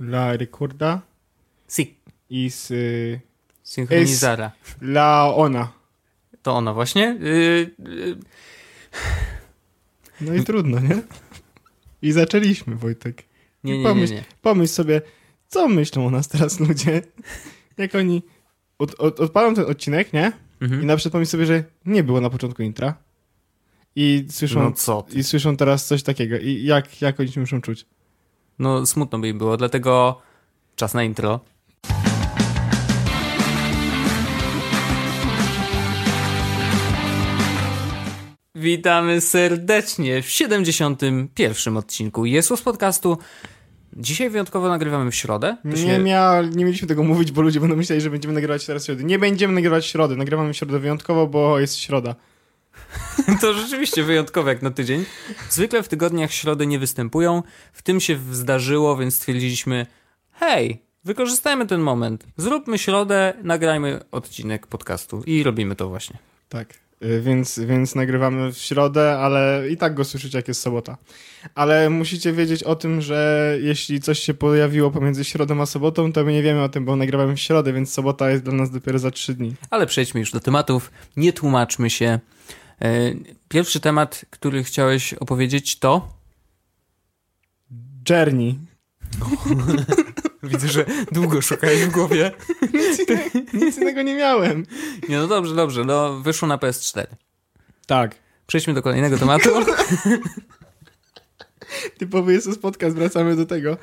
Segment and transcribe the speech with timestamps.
[0.00, 1.00] La ricorda
[1.68, 1.94] Si,
[2.30, 3.20] is y,
[3.62, 4.52] synchronizara.
[4.80, 5.72] la ona.
[6.42, 7.16] To ona właśnie.
[7.20, 8.16] Yy, yy,
[10.20, 11.02] No i trudno, nie?
[12.02, 13.22] I zaczęliśmy, Wojtek.
[13.64, 14.24] nie, nie, nie, Pomyśl, nie.
[14.42, 15.02] pomyśl sobie,
[15.48, 17.02] co myślą o nas teraz ludzie,
[17.78, 18.22] jak oni
[18.78, 20.32] od, od, odpalą ten odcinek, nie?
[20.60, 20.86] I Mhm.
[20.86, 22.94] na przykład pomyśl sobie, że nie było na początku intra.
[23.96, 25.18] I słyszą, No co ty.
[25.18, 26.38] i słyszą teraz coś takiego.
[26.38, 27.86] I jak, jak oni się muszą czuć?
[28.60, 30.20] No smutno by im było, dlatego
[30.76, 31.40] czas na intro.
[38.54, 41.76] Witamy serdecznie w 71.
[41.76, 43.18] odcinku Jesus Podcastu.
[43.96, 45.56] Dzisiaj wyjątkowo nagrywamy w środę.
[45.62, 48.66] To Nie, się- mia, nie mieliśmy tego mówić, bo ludzie będą myśleli, że będziemy nagrywać
[48.66, 49.04] teraz w środę.
[49.04, 50.16] Nie będziemy nagrywać w środę.
[50.16, 52.14] Nagrywamy w środę wyjątkowo, bo jest środa.
[53.40, 55.04] To rzeczywiście wyjątkowe jak na tydzień.
[55.50, 57.42] Zwykle w tygodniach środy nie występują.
[57.72, 59.86] W tym się zdarzyło, więc stwierdziliśmy:
[60.32, 62.26] hej, wykorzystajmy ten moment.
[62.36, 65.22] Zróbmy środę, nagrajmy odcinek podcastu.
[65.26, 66.18] I robimy to właśnie.
[66.48, 66.74] Tak.
[67.04, 70.96] Y, Więc, więc nagrywamy w środę, ale i tak go słyszycie, jak jest sobota.
[71.54, 76.24] Ale musicie wiedzieć o tym, że jeśli coś się pojawiło pomiędzy środą a sobotą, to
[76.24, 78.98] my nie wiemy o tym, bo nagrywamy w środę, więc sobota jest dla nas dopiero
[78.98, 79.54] za trzy dni.
[79.70, 80.90] Ale przejdźmy już do tematów.
[81.16, 82.18] Nie tłumaczmy się.
[82.82, 83.14] E,
[83.48, 86.08] Pierwszy temat, który chciałeś opowiedzieć, to.
[88.10, 88.58] Journey.
[90.42, 92.32] Widzę, że długo szukałeś w głowie.
[92.74, 94.66] Nic, innego, nic innego nie miałem.
[95.08, 95.84] Nie, no dobrze, dobrze.
[95.84, 97.06] No, wyszło na PS4.
[97.86, 98.14] Tak.
[98.46, 99.48] Przejdźmy do kolejnego tematu.
[101.98, 103.76] Typowy jest to podcast, wracamy do tego.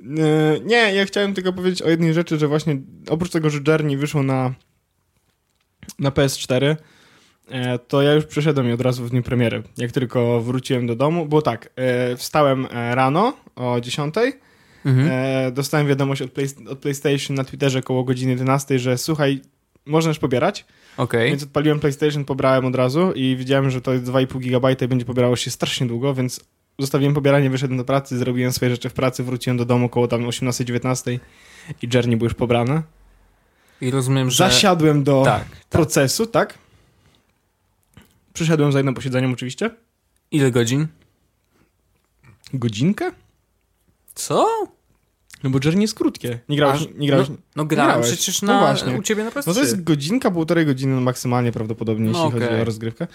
[0.00, 2.76] E, Nie, ja chciałem tylko powiedzieć o jednej rzeczy, że właśnie
[3.08, 4.54] oprócz tego, że Journey wyszło na,
[5.98, 6.76] na PS4, e,
[7.88, 9.62] to ja już przeszedłem je od razu w dniu premiery.
[9.78, 14.14] Jak tylko wróciłem do domu, bo tak, e, wstałem e, rano o 10,
[14.84, 15.08] Mhm.
[15.10, 19.40] e, dostałem wiadomość od, Play, od PlayStation na Twitterze koło godziny 11, że słuchaj,
[19.86, 20.64] można już pobierać,
[20.96, 21.30] Okej.
[21.30, 25.04] więc odpaliłem PlayStation, pobrałem od razu i widziałem, że to jest 2,5 GB i będzie
[25.04, 26.40] pobierało się strasznie długo, więc
[26.78, 30.26] zostawiłem pobieranie, wyszedłem do pracy, zrobiłem swoje rzeczy w pracy, wróciłem do domu koło tam
[30.26, 31.18] 18-19
[31.82, 32.82] i Journey był już pobrane.
[33.80, 34.36] I rozumiem, że.
[34.44, 35.64] Zasiadłem do Tak, tak.
[35.70, 36.58] procesu, tak?
[38.34, 39.70] Przyszedłem za jednym posiedzeniem oczywiście.
[40.30, 40.86] Ile godzin?
[42.54, 43.12] Godzinkę?
[44.14, 44.46] Co?
[45.42, 46.38] No bo Journey jest krótkie.
[46.48, 47.28] Nie grałeś, Aż- nie grałeś...
[47.28, 48.06] No, no grałem grałeś.
[48.16, 48.98] przecież No na, właśnie.
[48.98, 49.42] u ciebie na PS3.
[49.46, 53.06] No to jest godzinka, półtorej godziny maksymalnie prawdopodobnie, jeśli No chodzi o rozgrywkę.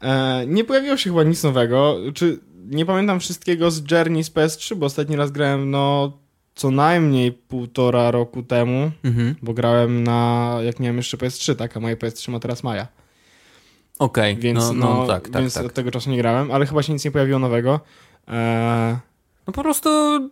[0.00, 1.96] E, nie pojawiło się chyba nic nowego.
[2.14, 6.12] Czy nie pamiętam wszystkiego z Journey z PS3, bo ostatni raz grałem no
[6.54, 9.34] co najmniej półtora roku temu, Mhm.
[9.42, 12.86] bo grałem na, jak miałem jeszcze PS3, tak, a moje PS3 ma teraz Maja.
[13.98, 15.66] Okej, Więc, no, no, no, tak, tak, więc tak.
[15.66, 17.80] od tego czasu nie grałem, ale chyba się nic nie pojawiło nowego.
[18.28, 18.98] E,
[19.46, 19.88] No po prostu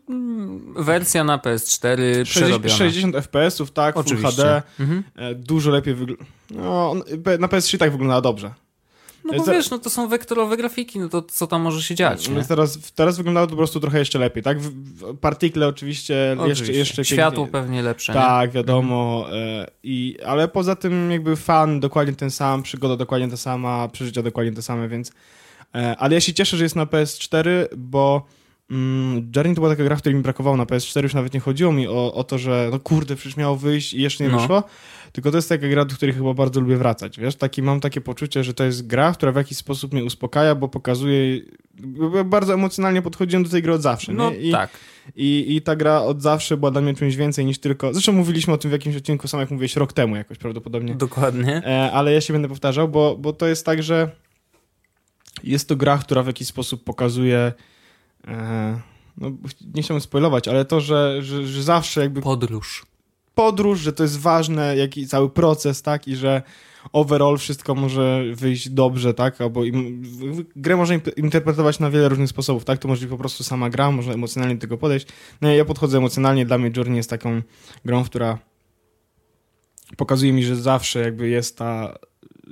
[0.09, 2.77] mm, wersja na PS4 60, przerobiona.
[2.77, 4.31] 60 FPS-ów, tak, Full Oczywiście.
[4.43, 5.03] HD, Mhm.
[5.17, 6.25] e, dużo lepiej wygląda.
[6.51, 6.95] No,
[7.39, 8.55] na PS3 tak wygląda dobrze.
[9.27, 12.29] No bo wiesz, no to są wektorowe grafiki, no to co tam może się dziać,
[12.29, 12.35] nie?
[12.35, 14.59] Więc teraz, teraz wyglądało to po prostu trochę jeszcze lepiej, tak?
[15.21, 16.73] Partikle oczywiście, jeszcze, Oczywiście.
[16.73, 18.19] jeszcze Światło pięknie- pewnie lepsze, nie?
[18.21, 19.27] Tak, wiadomo.
[19.33, 24.23] E, i, ale poza tym jakby fan dokładnie ten sam, przygoda dokładnie ta sama, przeżycia
[24.23, 25.13] dokładnie te same, więc...
[25.75, 28.27] E, ale ja się cieszę, że jest na PS4, bo
[28.71, 31.73] mm, Journey to była taka gra, której mi brakowało na PS4, już nawet nie chodziło
[31.73, 34.39] mi o, o to, że no kurde, przecież miało wyjść i jeszcze nie No.
[34.39, 34.63] wyszło,
[35.17, 37.37] tylko to jest taka gra, do której chyba bardzo lubię wracać, wiesz?
[37.37, 40.69] Taki, mam takie poczucie, że to jest gra, która w jakiś sposób mnie uspokaja, bo
[40.69, 41.41] pokazuje...
[42.25, 44.31] Bardzo emocjonalnie podchodziłem do tej gry od zawsze, No?
[44.33, 44.71] I, tak.
[45.17, 47.93] i, I ta gra od zawsze była dla mnie czymś więcej niż tylko.
[47.93, 50.95] Zresztą mówiliśmy o tym w jakimś odcinku, sam jak mówiłeś, rok temu jakoś prawdopodobnie.
[50.95, 51.63] Dokładnie.
[51.67, 54.11] E, ale ja się będę powtarzał, bo, bo to jest tak, że
[55.45, 57.53] jest to gra, która w jakiś sposób pokazuje.
[58.29, 58.81] E,
[59.19, 59.31] no,
[59.75, 62.87] nie chciałbym spoilować, ale to, że, że, że zawsze jakby Podróż.
[63.37, 66.43] Podróż, że to jest ważne, jaki cały proces, tak, i że
[66.93, 70.03] overall wszystko może wyjść dobrze, tak, albo im,
[70.57, 73.91] grę można interpretować na wiele różnych sposobów, tak, to może być po prostu sama gra,
[73.91, 75.07] można emocjonalnie do tego podejść.
[75.41, 77.43] No ja podchodzę emocjonalnie, dla mnie Journey jest taką
[77.85, 78.39] grą, która
[79.97, 81.99] pokazuje mi, że zawsze jakby jest ta,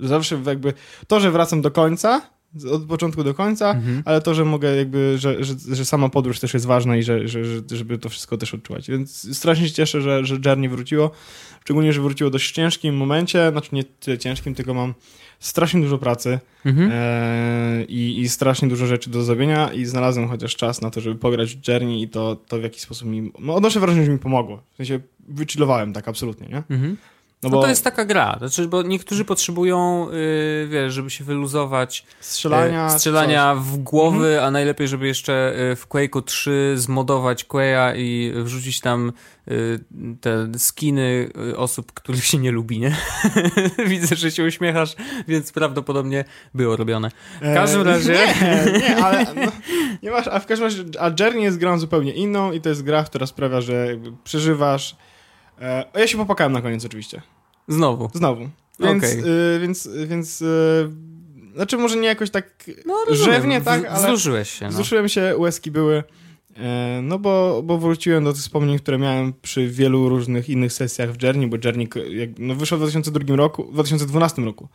[0.03, 0.73] zawsze jakby
[1.07, 2.34] to, że wracam do końca,
[2.73, 4.03] od początku do końca, Mhm.
[4.05, 7.29] ale to, że mogę jakby, że, że, że sama podróż też jest ważna i że,
[7.29, 8.91] że, że, żeby to wszystko też odczuwać.
[8.91, 11.11] Więc strasznie się cieszę, że, że Journey wróciło.
[11.61, 14.95] Szczególnie, że wróciło w dość ciężkim momencie, znaczy nie tyle ciężkim, tylko mam
[15.41, 16.91] strasznie dużo pracy Mhm.
[16.93, 21.17] e, i, i strasznie dużo rzeczy do zrobienia i znalazłem chociaż czas na to, żeby
[21.19, 24.19] pograć w Journey i to, to w jakiś sposób mi, no odnoszę wrażenie, że mi
[24.19, 24.63] pomogło.
[24.73, 26.63] W sensie wychillowałem tak absolutnie, nie?
[26.71, 26.97] Mhm.
[27.45, 31.25] No, bo no to jest taka gra, znaczy, bo niektórzy potrzebują, yy, wiesz, żeby się
[31.25, 34.45] wyluzować strzelania, yy, strzelania w głowy, mhm.
[34.45, 39.13] a najlepiej, żeby jeszcze yy, w Quake'u 3 zmodować Quake'a i wrzucić tam
[39.47, 39.81] yy,
[40.21, 42.97] te skiny yy, osób, których się nie lubi, nie?
[43.87, 44.95] Widzę, że się uśmiechasz,
[45.29, 46.25] więc prawdopodobnie
[46.55, 47.11] było robione.
[47.43, 48.13] W każdym eee, razie...
[48.13, 49.27] Nie, nie, ale...
[49.35, 49.53] No,
[50.03, 52.83] nie masz, a w każdym razie, a Journey jest grą zupełnie inną i to jest
[52.83, 53.87] gra, która sprawia, że
[54.25, 54.97] przeżywasz...
[55.61, 57.23] E, ja się popakałem na koniec oczywiście.
[57.69, 58.11] Znowu.
[58.15, 58.49] Znowu.
[58.81, 59.25] Więc, okay.
[59.57, 60.91] y, więc, więc y,
[61.55, 64.07] znaczy może nie jakoś tak no, rzewnie, tak, ale...
[64.07, 64.71] Wzruszyłeś się, no.
[64.71, 66.03] Wzruszyłem się, łezki były.
[66.57, 71.13] E, no bo, bo wróciłem do tych wspomnień, które miałem przy wielu różnych innych sesjach
[71.13, 74.69] w Journey, bo Journey jak, no, wyszło w 2002 roku, w 2012 roku.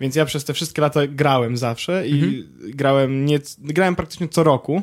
[0.00, 2.44] Więc ja przez te wszystkie lata grałem zawsze i mhm.
[2.70, 4.82] grałem nie, grałem praktycznie co roku.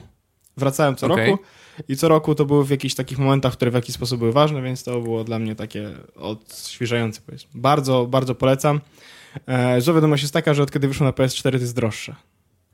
[0.57, 1.27] Wracałem co okay.
[1.27, 1.43] roku
[1.87, 4.61] i co roku to były w jakichś takich momentach, które w jakiś sposób były ważne,
[4.61, 7.49] więc to było dla mnie takie odświeżające, powiedzmy.
[7.53, 8.81] Bardzo, bardzo polecam.
[9.47, 12.15] E, zła wiadomość jest taka, że od kiedy wyszło na PS4 to jest droższe.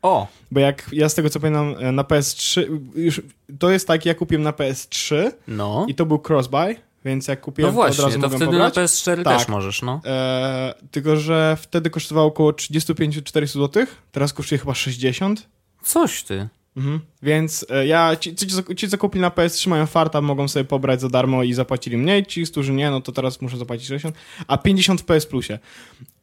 [0.01, 0.27] O!
[0.51, 3.21] Bo jak ja z tego co pamiętam e, na PS3, już,
[3.59, 5.85] to jest tak, ja kupiłem na PS3 no.
[5.89, 6.75] i to był crossbuy,
[7.05, 8.75] więc jak kupiłem no właśnie, to od razu to wtedy pobrać.
[8.75, 9.37] na PS4 tak.
[9.37, 10.01] też możesz, no.
[10.05, 15.47] E, tylko, że wtedy kosztowało około 35-400 zł, teraz kosztuje chyba 60.
[15.83, 16.47] Coś ty.
[16.75, 16.99] Mhm.
[17.21, 21.01] Więc e, ja, ci, ci, ci, co kupili na PS3 mają farta, mogą sobie pobrać
[21.01, 22.25] za darmo i zapłacili mniej.
[22.25, 24.15] Ci, którzy nie, no to teraz muszę zapłacić 60,
[24.47, 25.59] a 50 w PS Plusie.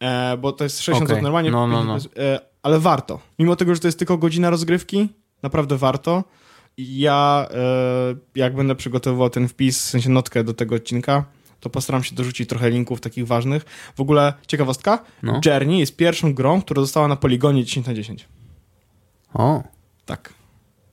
[0.00, 1.22] E, bo to jest 60 okay.
[1.22, 1.96] normalnie, no, no, no.
[2.16, 3.20] E, ale warto.
[3.38, 5.08] Mimo tego, że to jest tylko godzina rozgrywki,
[5.42, 6.24] naprawdę warto.
[6.78, 11.24] Ja, e, jak będę przygotowywał ten wpis, w sensie notkę do tego odcinka,
[11.60, 13.64] to postaram się dorzucić trochę linków takich ważnych.
[13.96, 15.40] W ogóle ciekawostka, no.
[15.46, 18.28] Journey jest pierwszą grą, która została na poligonie 10 na 10.
[19.34, 19.62] O.
[20.06, 20.41] Tak.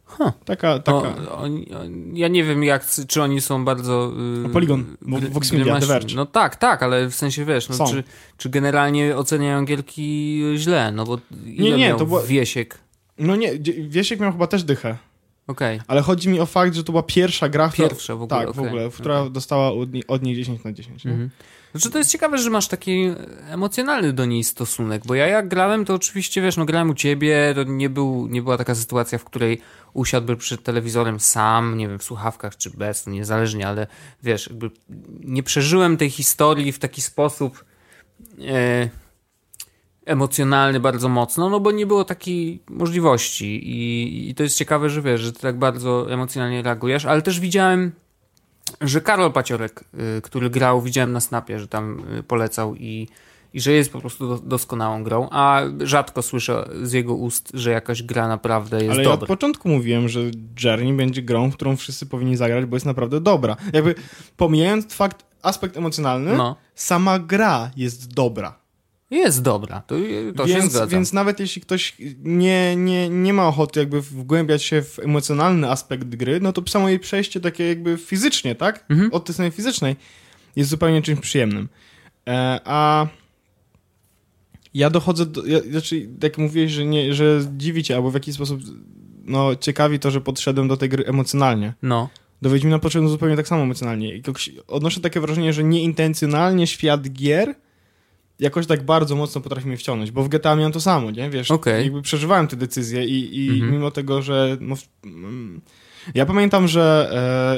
[0.10, 0.32] Huh.
[0.46, 1.08] Taka, taka.
[1.32, 1.44] O,
[2.14, 4.12] ja nie wiem, jak, czy oni są bardzo.
[4.44, 4.86] Yy, Polygon,
[5.32, 6.16] Vox Media, The Verge.
[6.16, 8.04] No tak, tak, ale w sensie wiesz, no, czy,
[8.38, 10.92] czy generalnie oceniają gierki źle?
[10.92, 12.24] No bo nie, nie, to była...
[12.24, 12.78] Wiesiek.
[13.18, 13.52] No nie,
[13.90, 14.98] Wiesiek miał chyba też dychę.
[15.48, 15.80] Okay.
[15.88, 18.40] Ale chodzi mi o fakt, że to była pierwsza gra, która, Pierwsza w ogóle.
[18.40, 18.64] Tak, okay.
[18.64, 19.30] w ogóle, która okay.
[19.30, 21.06] dostała od, od niej 10 na 10.
[21.06, 21.30] Mhm.
[21.72, 23.14] Znaczy to jest ciekawe, że masz taki
[23.50, 27.54] emocjonalny do niej stosunek, bo ja jak grałem, to oczywiście, wiesz, no grałem u ciebie,
[27.56, 29.62] to nie, był, nie była taka sytuacja, w której
[29.94, 33.88] usiadłby przed telewizorem sam, nie wiem, w słuchawkach czy bez, no niezależnie, ale
[34.24, 34.72] wiesz, jakby
[35.20, 37.66] nie przeżyłem tej historii w taki sposób
[38.48, 38.90] e,
[40.06, 45.02] emocjonalny bardzo mocno, no bo nie było takiej możliwości I, i to jest ciekawe, że
[45.02, 47.92] wiesz, że ty tak bardzo emocjonalnie reagujesz, ale też widziałem
[48.82, 49.84] że Karol Paciorek,
[50.18, 53.08] y, który grał, widziałem na Snapie, że tam y, polecał i,
[53.54, 58.04] i że jest po prostu doskonałą grą, a rzadko słyszę z jego ust, że jakaś
[58.04, 59.18] gra naprawdę jest Ale dobra.
[59.18, 60.20] ja od początku mówiłem, że
[60.64, 63.56] Journey będzie grą, w którą wszyscy powinni zagrać, bo jest naprawdę dobra.
[63.74, 63.96] Jakby
[64.38, 66.56] pomijając fakt, aspekt emocjonalny, no.
[66.76, 68.59] sama gra jest dobra.
[69.12, 69.96] Jest dobra, to,
[70.36, 70.88] to więc, się zgadza.
[70.88, 76.04] Więc nawet jeśli ktoś nie, nie, nie ma ochoty jakby wgłębiać się w emocjonalny aspekt
[76.04, 78.86] gry, no to samo jej przejście takie jakby fizycznie, tak?
[78.90, 79.14] Mhm.
[79.14, 79.96] Od tej strony fizycznej
[80.56, 81.70] jest zupełnie czymś przyjemnym.
[82.28, 83.08] E, a
[84.74, 85.46] ja dochodzę do...
[85.46, 88.62] Ja, znaczy, jak mówiłeś, że, nie, że dziwicie, albo w jakiś sposób
[89.26, 91.74] no, ciekawi to, że podszedłem do tej gry emocjonalnie.
[91.82, 92.10] No.
[92.42, 94.22] Do Wiedźmina podszedłem zupełnie tak samo emocjonalnie.
[94.68, 97.56] Odnoszę takie wrażenie, że nieintencjonalnie świat gier
[98.40, 101.30] jakoś tak bardzo mocno potrafi mnie wciągnąć, bo w GTA miałem to samo, nie?
[101.30, 101.84] Wiesz, okay.
[101.84, 103.72] jakby przeżywałem te decyzje i, i mhm.
[103.72, 104.76] mimo tego, że no,
[106.16, 107.12] ja pamiętam, że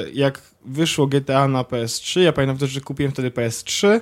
[0.06, 4.00] e, jak wyszło GTA na PS3, ja pamiętam też, że kupiłem wtedy PS3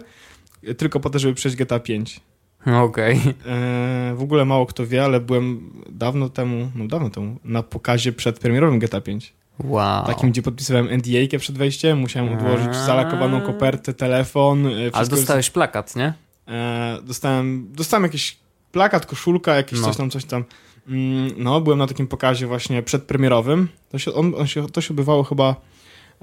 [0.77, 2.21] tylko po to, żeby przejść GTA 5.
[2.67, 3.19] Okej.
[3.19, 3.35] Okay.
[3.53, 8.13] E, w ogóle mało kto wie, ale byłem dawno temu, no dawno temu, na pokazie
[8.13, 9.33] przedpremierowym GTA 5.
[9.65, 10.07] Wow.
[10.07, 14.67] Takim, gdzie podpisywałem NDA przed wejściem, musiałem odłożyć zalakowaną kopertę, telefon.
[14.67, 16.15] E, Ale dostałeś plakat, nie?
[16.51, 18.39] E, dostałem, dostałem jakiś
[18.73, 19.87] plakat, koszulka, jakieś no.
[19.87, 20.45] coś tam, coś tam.
[20.89, 23.69] Mm, no, byłem na takim pokazie właśnie przedpremierowym.
[23.89, 25.57] To się, on, on się, to się odbywało chyba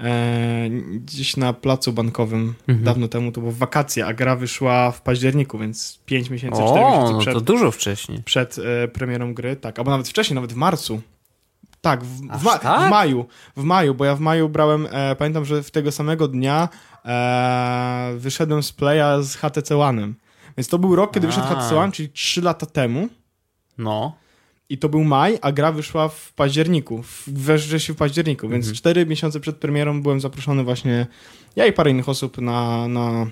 [0.00, 0.70] e,
[1.04, 2.84] gdzieś na placu bankowym mhm.
[2.84, 3.32] dawno temu.
[3.32, 7.34] To było wakacje, a gra wyszła w październiku, więc 5 miesięcy, 4 miesiące no przed.
[7.34, 8.22] to dużo wcześniej.
[8.22, 9.78] Przed e, premierą gry, tak.
[9.78, 11.00] Albo nawet wcześniej, nawet w marcu.
[11.80, 12.88] Tak, w, w, ma tak?
[12.88, 16.28] w, maju, w maju, bo ja w maju brałem, e, pamiętam, że w tego samego
[16.28, 16.68] dnia
[17.08, 20.12] e, wyszedłem z Playa z HTC One'em.
[20.56, 23.08] Więc to był rok, kiedy wyszedł HTC One, czyli 3 lata temu.
[23.78, 24.16] No.
[24.68, 28.62] I to był maj, a gra wyszła w październiku, we wrześniu w październiku, mhm.
[28.62, 31.06] więc 4 miesiące przed premierą byłem zaproszony właśnie,
[31.56, 33.26] ja i parę innych osób na, na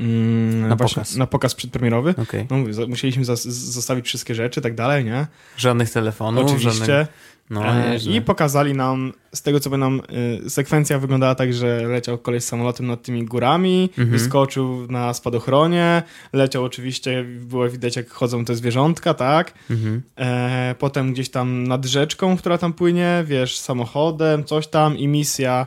[0.00, 1.16] Mm, na, pokaz.
[1.16, 2.14] na pokaz przedpremierowy.
[2.22, 2.46] Okay.
[2.50, 5.26] No mówię, musieliśmy zostawić wszystkie rzeczy, tak dalej, nie?
[5.56, 6.44] Żadnych telefonów.
[6.44, 6.84] Oczywiście.
[6.84, 7.32] Żadnych...
[7.50, 7.96] No, E.
[7.96, 10.00] I pokazali nam, z tego co pamiętam,
[10.46, 14.10] y, sekwencja wyglądała tak, że leciał koleś samolotem nad tymi górami, Mhm.
[14.10, 19.54] wyskoczył na spadochronie, leciał oczywiście, było widać jak chodzą te zwierzątka, tak?
[19.70, 20.02] Mhm.
[20.18, 25.66] E, potem gdzieś tam nad rzeczką, która tam płynie, wiesz, samochodem, coś tam i misja,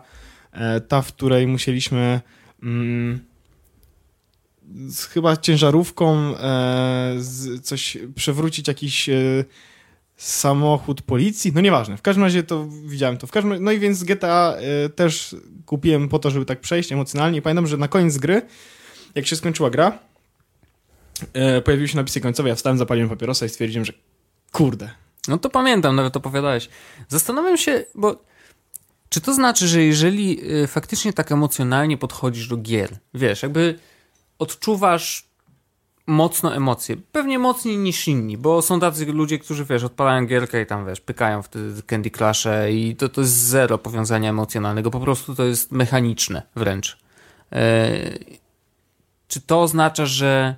[0.51, 2.21] e, ta, w której musieliśmy
[2.63, 3.19] mm,
[4.87, 9.45] z chyba ciężarówką e, z, coś przewrócić jakiś e,
[10.17, 14.03] samochód policji, no nieważne, w każdym razie to widziałem to, w każdym no i więc
[14.03, 17.39] GTA e, też kupiłem po to, żeby tak przejść emocjonalnie.
[17.39, 18.41] I pamiętam, że na koniec gry,
[19.15, 19.99] jak się skończyła gra,
[21.33, 23.93] e, pojawiły się napisy końcowe, ja wstałem, zapaliłem papierosa i stwierdziłem, że
[24.51, 24.89] kurde,
[25.27, 26.69] No to pamiętam, nawet opowiadałeś.
[27.07, 28.23] Zastanawiam się, bo
[29.09, 33.79] czy to znaczy, że jeżeli y, faktycznie tak emocjonalnie podchodzisz do gier, wiesz, jakby
[34.39, 35.25] odczuwasz
[36.07, 40.65] mocno emocje, pewnie mocniej niż inni, bo są tacy ludzie, którzy, wiesz, odpalają gierkę i
[40.65, 44.99] tam, wiesz, pykają w te Candy Crush'e i to, to jest zero powiązania emocjonalnego, po
[44.99, 46.97] prostu to jest mechaniczne wręcz.
[47.51, 47.89] E,
[49.27, 50.55] czy to oznacza, że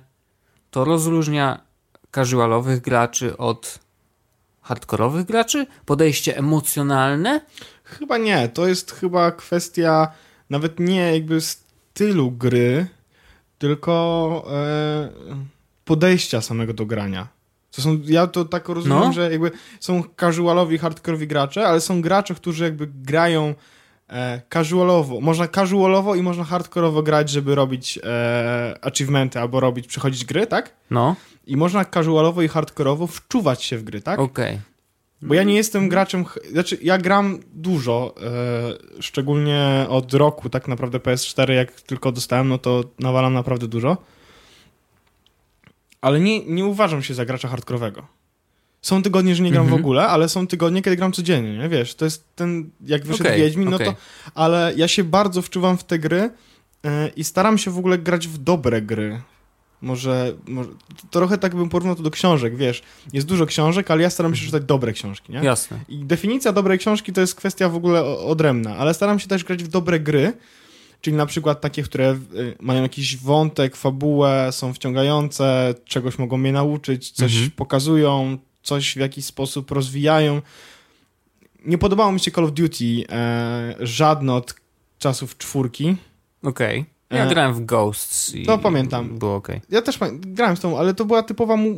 [0.70, 1.60] to rozróżnia
[2.14, 3.78] casualowych graczy od
[4.62, 5.66] hardkorowych graczy?
[5.86, 7.40] Podejście emocjonalne?
[7.84, 10.12] Chyba nie, to jest chyba kwestia
[10.50, 12.86] nawet nie jakby stylu gry,
[13.58, 15.08] tylko e,
[15.84, 17.28] podejścia samego do grania.
[17.70, 19.12] To są, ja to tak rozumiem, No.
[19.12, 19.50] że jakby
[19.80, 23.54] są casualowi, hardkorowi gracze, ale są gracze, którzy jakby grają
[24.08, 25.20] e, casualowo.
[25.20, 30.74] Można casualowo i można hardkorowo grać, żeby robić e, achievementy albo robić, przechodzić gry, tak?
[30.90, 34.18] No, I można casualowo i hardkorowo wczuwać się w gry, tak?
[34.20, 34.60] okej.
[35.22, 38.14] Bo ja nie jestem graczem, ch- znaczy ja gram dużo,
[38.96, 43.96] e, szczególnie od roku tak naprawdę PS4, jak tylko dostałem, no to nawalam naprawdę dużo.
[46.00, 48.06] Ale nie, nie uważam się za gracza hardkorowego.
[48.82, 49.82] Są tygodnie, że nie gram Mhm.
[49.82, 51.68] w ogóle, ale są tygodnie, kiedy gram codziennie, nie?
[51.68, 53.86] Wiesz, to jest ten, jak wyszedł Okej, Wiedźmin, no okej.
[53.88, 53.94] to...
[54.34, 56.30] Ale ja się bardzo wczuwam w te gry
[56.84, 59.20] e, i staram się w ogóle grać w dobre gry.
[59.82, 60.70] Może, może
[61.10, 62.82] trochę tak bym porównał to do książek, wiesz.
[63.12, 65.38] Jest dużo książek, ale ja staram się czytać dobre książki, nie?
[65.38, 65.80] Jasne.
[65.88, 69.64] I definicja dobrej książki to jest kwestia w ogóle odrębna, ale staram się też grać
[69.64, 70.32] w dobre gry,
[71.00, 76.52] czyli na przykład takie, które y, mają jakiś wątek, fabułę, są wciągające, czegoś mogą mnie
[76.52, 77.50] nauczyć, coś Mhm.
[77.50, 80.42] pokazują, coś w jakiś sposób rozwijają.
[81.64, 84.54] Nie podobało mi się Call of Duty e, żadne od
[84.98, 85.96] czasów czwórki.
[86.42, 86.84] Okej.
[87.10, 89.18] Ja E, grałem w Ghosts i to pamiętam.
[89.18, 89.60] było okej.
[89.70, 91.74] Ja też grałem z tą, ale to była typowa mu-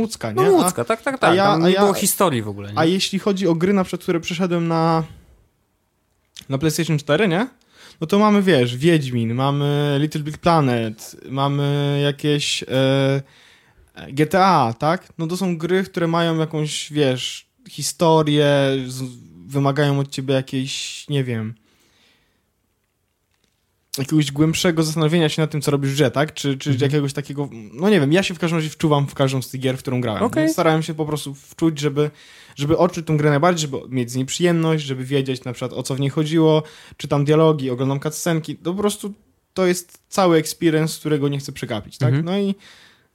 [0.00, 0.42] łódzka, nie?
[0.42, 1.30] No łódzka, tak, tak, tak.
[1.30, 2.78] a ja- a nie ja- było historii w ogóle, nie?
[2.78, 5.04] A jeśli chodzi o gry, na przykład, które przeszedłem na,
[6.48, 7.46] na PlayStation 4, nie?
[8.00, 13.22] No to mamy, wiesz, Wiedźmin, mamy Little Big Planet, mamy jakieś e,
[14.12, 15.08] GTA, tak?
[15.18, 18.46] No to są gry, które mają jakąś, wiesz, historię,
[18.86, 19.02] z,
[19.46, 21.54] wymagają od ciebie jakiejś, nie wiem,
[23.98, 26.34] jakiegoś głębszego zastanowienia się nad tym, co robisz w grze, tak?
[26.34, 26.90] Czy, czy Mhm.
[26.90, 29.60] jakiegoś takiego, no nie wiem, ja się w każdym razie wczuwam w każdą z tych
[29.60, 30.20] gier, w którą grałem.
[30.36, 32.10] No, Starałem się po prostu wczuć, żeby,
[32.56, 35.82] żeby odczuć tą grę najbardziej, żeby mieć z niej przyjemność, żeby wiedzieć na przykład o
[35.82, 36.62] co w niej chodziło,
[36.96, 39.14] czytam dialogi, oglądam cutscenki, to po prostu
[39.54, 42.14] to jest cały experience, którego nie chcę przegapić, tak?
[42.14, 42.24] Mhm.
[42.24, 42.54] No i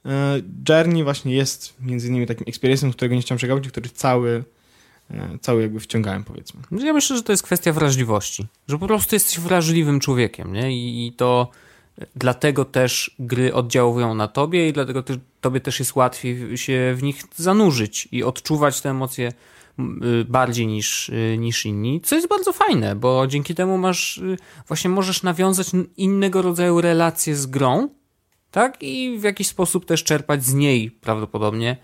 [0.06, 4.44] e, Journey właśnie jest między innymi takim experience'em, którego nie chciałem przegapić, który cały,
[5.42, 6.62] cały jakby wciągałem, powiedzmy.
[6.72, 8.48] Ja myślę, że to jest kwestia wrażliwości.
[8.68, 10.72] Że po prostu jesteś wrażliwym człowiekiem, nie?
[10.72, 11.52] I, i to
[12.16, 15.04] dlatego też gry oddziałują na tobie i dlatego
[15.42, 19.34] tobie też jest łatwiej się w nich zanurzyć i odczuwać te emocje
[19.80, 24.38] y, bardziej niż, y, niż inni, co jest bardzo fajne, bo dzięki temu masz, y,
[24.68, 27.90] właśnie możesz nawiązać innego rodzaju relacje z grą,
[28.52, 28.78] tak?
[28.82, 31.78] I w jakiś sposób też czerpać z niej prawdopodobnie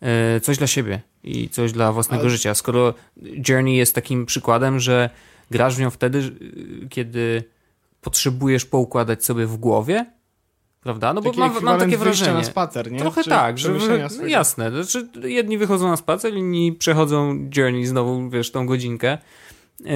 [0.00, 2.54] e, coś dla siebie i coś dla własnego Ale- życia.
[2.54, 2.94] Skoro
[3.48, 5.10] Journey jest takim przykładem, że
[5.50, 6.32] grasz w nią wtedy,
[6.90, 7.44] kiedy
[8.00, 10.06] potrzebujesz poukładać sobie w głowie,
[10.80, 11.14] prawda?
[11.14, 12.32] No bo mam, mam takie wrażenie.
[12.32, 12.98] na spacer, nie?
[12.98, 13.72] Trochę Czy tak, że
[14.20, 14.70] no jasne.
[14.70, 19.18] Znaczy, jedni wychodzą na spacer, inni przechodzą Journey znowu, wiesz, tą godzinkę.
[19.80, 19.88] Yy,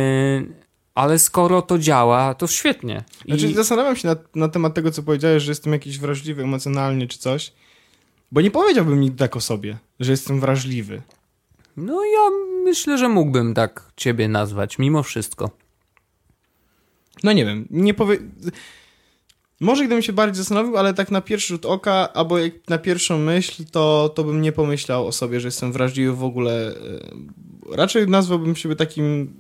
[0.95, 3.05] ale skoro to działa, to świetnie.
[3.25, 3.29] I...
[3.33, 7.19] Znaczy, zastanawiam się na, na temat tego, co powiedziałeś, że jestem jakiś wrażliwy emocjonalnie czy
[7.19, 7.53] coś,
[8.33, 11.03] bo nie powiedziałbym nigdy tak o sobie, że jestem wrażliwy.
[11.79, 12.31] No ja
[12.65, 15.51] myślę, że mógłbym tak ciebie nazwać, mimo wszystko.
[17.25, 18.19] No nie wiem, nie powie...
[19.61, 23.19] Może gdybym się bardziej zastanowił, ale tak na pierwszy rzut oka, albo jak na pierwszą
[23.19, 26.75] myśl, to, to bym nie pomyślał o sobie, że jestem wrażliwy w ogóle.
[27.71, 29.35] e, Raczej nazwałbym siebie takim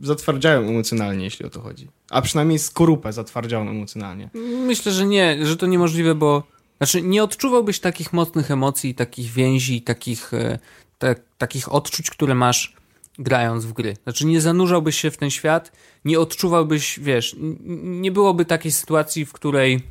[0.00, 1.88] zatwardziałym emocjonalnie, jeśli o to chodzi.
[2.10, 4.30] A przynajmniej skorupę zatwardziałą emocjonalnie.
[4.66, 6.42] Myślę, że nie, że to niemożliwe, bo
[6.76, 10.58] znaczy nie odczuwałbyś takich mocnych emocji, takich więzi, takich, e,
[11.02, 12.76] te, takich odczuć, które masz,
[13.18, 13.96] grając w gry.
[14.02, 15.72] Znaczy nie zanurzałbyś się w ten świat,
[16.04, 17.36] nie odczuwałbyś, wiesz,
[17.82, 19.82] nie byłoby takiej sytuacji, w której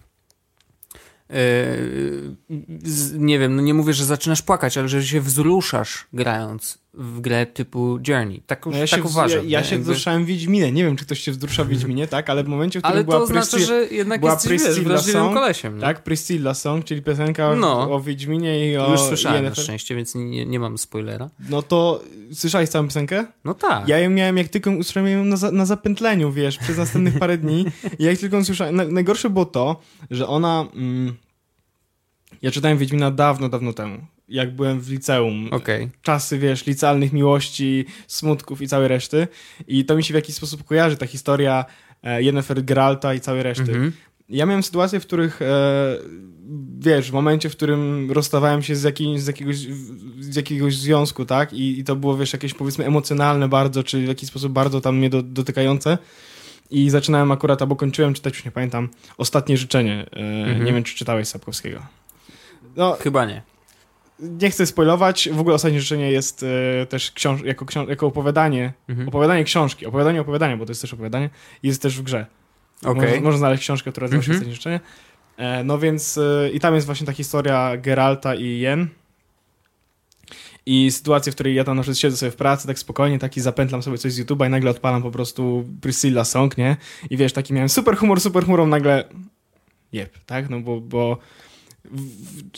[1.30, 2.36] Yy,
[3.14, 7.46] nie wiem, no nie mówię, że zaczynasz płakać, ale że się wzruszasz grając w grę
[7.46, 8.42] typu Journey.
[8.48, 9.40] Tak, no ja tak się, uważam.
[9.40, 9.92] Ja, ja się jakby...
[9.92, 10.72] wzruszałem Wiedźminie.
[10.72, 12.30] Nie wiem, czy ktoś się wzrusza w Wiedźminie, tak?
[12.30, 15.34] Ale w momencie, w którym ale była to znaczy, że jednak była jesteś, Priscilla song,
[15.34, 15.76] kolesiem.
[15.76, 15.82] Nie?
[15.82, 17.94] Tak, Priscilla Song, czyli piosenka no.
[17.96, 18.92] o Wiedźminie i o...
[18.92, 21.30] Już słyszałem na szczęście, więc nie, nie mam spoilera.
[21.50, 23.26] No to słyszałeś całą piosenkę?
[23.46, 23.88] No tak.
[23.88, 27.66] Ja ją miałem, jak tylko usłyszałem na, na zapętleniu, wiesz, przez następnych parę dni.
[28.00, 28.76] I jak tylko usłyszałem...
[28.76, 29.80] Na, najgorsze było to,
[30.12, 30.66] że ona...
[30.74, 31.14] Mm,
[32.42, 33.98] ja czytałem Wiedźmina dawno, dawno temu.
[34.32, 35.50] Jak byłem w liceum.
[35.52, 35.90] Okay.
[36.02, 39.28] Czasy, wiesz, licealnych miłości, smutków i całej reszty.
[39.68, 41.66] I to mi się w jakiś sposób kojarzy, ta historia
[42.04, 43.72] e, Yennefer Geralta i całej reszty.
[43.72, 43.92] Mm -hmm.
[44.30, 45.98] Ja miałem sytuacje, w których, e,
[46.80, 49.58] wiesz, w momencie, w którym rozstawałem się z, z, jakiegoś,
[50.20, 51.54] z jakiegoś związku, tak?
[51.54, 54.98] I, I, to było, wiesz, jakieś powiedzmy emocjonalne bardzo, czy w jakiś sposób bardzo tam
[54.98, 55.98] mnie do, dotykające.
[56.72, 60.06] I zaczynałem akurat, albo kończyłem czytać, już nie pamiętam, Ostatnie Życzenie.
[60.12, 60.66] E, mm -hmm.
[60.66, 61.82] Nie wiem, czy czytałeś Sapkowskiego.
[62.76, 63.42] No, Chyba nie.
[64.22, 65.30] Nie chcę spoilować.
[65.32, 66.46] W ogóle Ostatnie Życzenie jest
[66.82, 68.74] e, też książ jako, książ jako opowiadanie.
[68.90, 69.08] Mhm.
[69.08, 69.86] Opowiadanie książki.
[69.86, 71.30] Opowiadanie opowiadania, bo to jest też opowiadanie.
[71.64, 72.26] Jest też w grze.
[72.82, 72.96] Okay.
[72.96, 74.38] Można, można znaleźć książkę, która nazywa się mhm.
[74.38, 74.80] Ostatnie Życzenie.
[75.38, 78.88] E, no więc e, i tam jest właśnie ta historia Geralta i Jen.
[80.66, 83.42] I sytuację, w której ja tam na przykład siedzę sobie w pracy, tak spokojnie, taki
[83.42, 86.78] zapętlam sobie coś z YouTube'a i nagle odpalam po prostu Priscilla Song, nie?
[87.10, 89.04] I wiesz, taki miałem super humor, super humor, nagle
[89.94, 90.50] jep, tak?
[90.50, 91.18] No bo, bo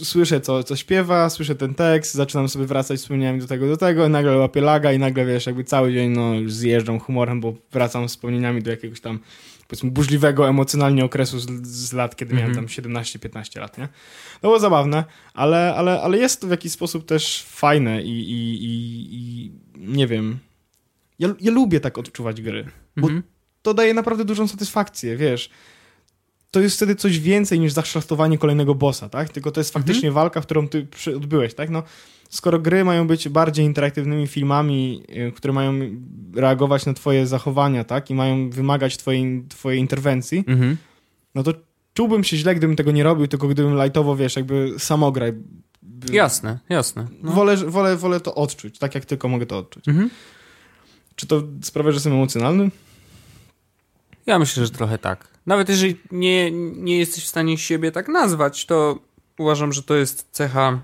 [0.03, 4.07] słyszę, co, co śpiewa, słyszę ten tekst, zaczynam sobie wracać wspomnieniami do tego, do tego,
[4.07, 7.53] i nagle łapię laga i nagle, wiesz, jakby cały dzień, no, już zjeżdżam humorem, bo
[7.71, 9.19] wracam wspomnieniami do jakiegoś tam,
[9.67, 12.67] powiedzmy, burzliwego emocjonalnie okresu z, z lat, kiedy miałem mhm.
[12.67, 13.87] tam 17-15 lat, nie?
[14.41, 15.03] To było zabawne,
[15.33, 20.07] ale, ale, ale jest to w jakiś sposób też fajne i, i, i, i nie
[20.07, 20.39] wiem,
[21.19, 22.65] ja, ja lubię tak odczuwać gry,
[22.97, 23.23] bo mhm.
[23.61, 25.49] to daje naprawdę dużą satysfakcję, wiesz,
[26.53, 29.29] to jest wtedy coś więcej niż zaszlachtowanie kolejnego bossa, tak?
[29.29, 29.83] Tylko to jest mhm.
[29.83, 30.23] faktycznie mhm.
[30.23, 31.69] walka, którą ty odbyłeś, tak?
[31.69, 31.83] No,
[32.29, 35.73] skoro gry mają być bardziej interaktywnymi filmami, y, które mają
[36.35, 38.09] reagować na twoje zachowania, tak?
[38.09, 40.77] I mają wymagać twojej, twojej interwencji, mhm.
[41.35, 41.53] no to
[41.93, 45.33] czułbym się źle, gdybym tego nie robił, tylko gdybym lightowo, wiesz, jakby samograj.
[46.11, 47.07] Jasne, jasne.
[47.21, 47.31] No.
[47.31, 49.87] Wolę, wolę, wolę to odczuć, tak jak tylko mogę to odczuć.
[49.87, 50.09] Mhm.
[51.15, 52.69] Czy to sprawia, że jestem emocjonalny?
[54.25, 55.27] Ja myślę, że trochę tak.
[55.45, 58.99] Nawet jeżeli nie, nie jesteś w stanie siebie tak nazwać, to
[59.37, 60.79] uważam, że to jest cecha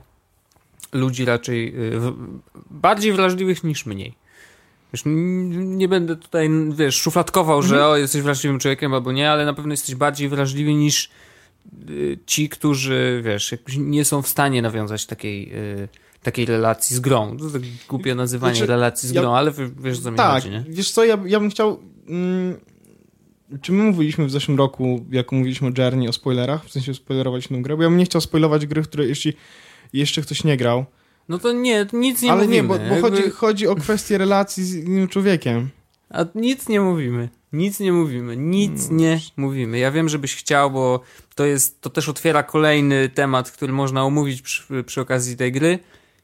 [0.94, 2.00] ludzi raczej y,
[2.70, 4.14] bardziej wrażliwych niż mniej.
[4.94, 7.76] Wiesz, nie będę tutaj, wiesz, szufladkował, mhm.
[7.76, 11.10] że o, jesteś wrażliwym człowiekiem albo nie, ale na pewno jesteś bardziej wrażliwy niż
[11.90, 15.88] y, ci, którzy, wiesz, nie są w stanie nawiązać takiej, y,
[16.24, 17.38] takiej relacji z grą.
[17.38, 20.64] To tak głupie nazywanie znaczy, relacji z grą, ale wiesz, co mi tak, chodzi, nie?
[20.70, 21.80] wiesz co, ja, ja bym chciał...
[22.08, 22.70] Mm
[23.62, 27.48] czy my mówiliśmy w zeszłym roku, jak mówiliśmy o Journey, o spoilerach, w sensie spoilerować
[27.48, 27.78] tę grę?
[27.78, 29.34] Bo ja bym nie chciał spoilować gry, które jeśli
[29.94, 30.86] jeszcze ktoś nie grał.
[31.30, 32.74] No to nie, nic nie Ale mówimy.
[32.74, 35.70] Ale nie, bo, bo chodzi, chodzi o kwestię relacji z innym człowiekiem.
[36.10, 37.30] A nic nie mówimy.
[37.54, 38.38] Nic nie mówimy.
[38.38, 39.80] Nic no, nie mówimy.
[39.80, 41.02] Ja wiem, żebyś chciał, bo
[41.36, 45.80] to jest, to też otwiera kolejny temat, który można omówić przy, przy okazji tej gry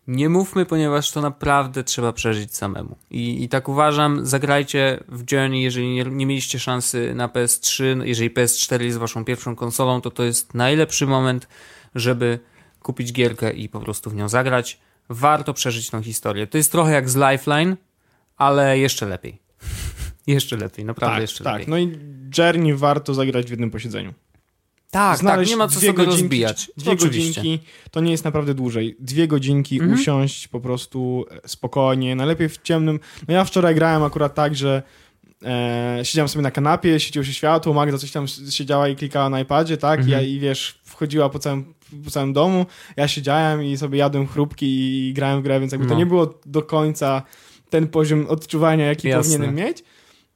[0.08, 2.96] nie mówmy, ponieważ to naprawdę trzeba przeżyć samemu.
[3.12, 8.32] I, i tak uważam, zagrajcie w Journey, jeżeli nie, nie, mieliście szansy na PS3, jeżeli
[8.32, 11.48] PS4 jest waszą pierwszą konsolą, to to jest najlepszy moment,
[11.96, 12.40] żeby
[12.82, 14.80] kupić gierkę i po prostu w nią zagrać.
[15.10, 16.48] Warto przeżyć tą historię.
[16.48, 17.76] To jest trochę jak z Lifeline,
[18.38, 19.42] ale jeszcze lepiej.
[20.28, 21.54] jeszcze lepiej, naprawdę tak, jeszcze tak.
[21.54, 21.68] lepiej.
[21.70, 22.00] No i
[22.38, 24.14] Journey warto zagrać w jednym posiedzeniu.
[24.92, 26.72] Tak, tak, nie ma co sobie godzinki, rozbijać.
[26.78, 27.42] Dwie Oczywiście.
[27.42, 28.96] godzinki to nie jest naprawdę dłużej.
[29.00, 29.94] Dwie godzinki mhm.
[29.94, 33.00] usiąść po prostu e, spokojnie, najlepiej w ciemnym.
[33.28, 34.84] No ja wczoraj grałem akurat tak, że
[35.46, 39.40] e, siedziałem sobie na kanapie, świeciło się światło, Magda coś tam siedziała i klikała na
[39.40, 40.00] iPadzie, tak?
[40.00, 40.12] Mhm.
[40.12, 41.74] Ja, I wiesz, wchodziła po całym,
[42.06, 42.66] po całym domu,
[42.98, 45.94] ja siedziałem i sobie jadłem chrupki i, i grałem w grę, więc jakby no.
[45.94, 47.22] to nie było do końca
[47.70, 49.24] ten poziom odczuwania, jaki Jasne.
[49.24, 49.84] powinienem mieć.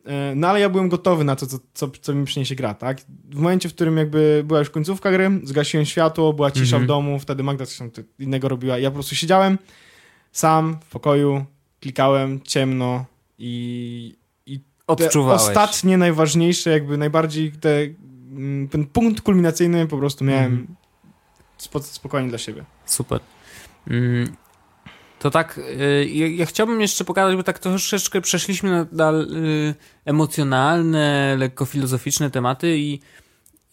[0.06, 3.02] E, no ale ja byłem gotowy na to, co, co, co mi przyniesie gra, tak?
[3.30, 6.88] W momencie, w którym jakby była już końcówka gry, zgasiłem światło, była cisza w mhm.
[6.88, 8.78] domu, wtedy Magda coś tam innego robiła.
[8.78, 9.58] Ja po prostu siedziałem
[10.32, 11.46] sam w pokoju,
[11.80, 13.06] klikałem ciemno
[13.38, 15.42] i, i Odczuwałeś.
[15.42, 17.70] ostatnie, najważniejsze, jakby najbardziej te,
[18.32, 21.82] mm, ten punkt kulminacyjny po prostu miałem mm.
[21.82, 22.64] spokojnie dla siebie.
[22.86, 23.20] Super.
[23.88, 24.36] Mm,
[25.20, 31.36] to tak, y, ja chciałbym jeszcze pokazać, bo tak troszeczkę przeszliśmy na, na y, emocjonalne,
[31.38, 33.00] lekko filozoficzne tematy i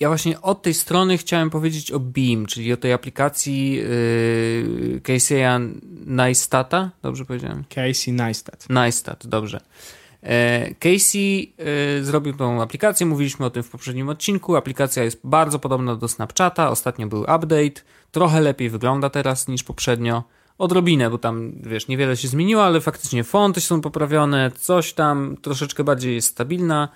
[0.01, 5.71] ja właśnie od tej strony chciałem powiedzieć o Beam, czyli o tej aplikacji yy, Casey'a
[6.07, 7.65] Neistata, dobrze powiedziałem?
[7.75, 8.67] Casey Neistat.
[8.71, 9.61] Neistat, dobrze.
[10.23, 14.57] E, Casey e, zrobił tą aplikację, mówiliśmy o tym w poprzednim odcinku.
[14.57, 16.71] Aplikacja jest bardzo podobna do Snapchata.
[16.71, 17.81] Ostatnio był update,
[18.11, 20.25] trochę lepiej wygląda teraz niż poprzednio.
[20.59, 25.85] Odrobinę, bo tam wiesz, niewiele się zmieniło, ale faktycznie fonty są poprawione, coś tam troszeczkę
[25.85, 26.89] bardziej jest stabilna.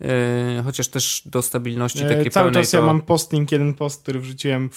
[0.00, 2.76] E, chociaż też do stabilności takiej Cały pełnej czas to...
[2.76, 4.70] ja mam posting, jeden post, który wrzuciłem.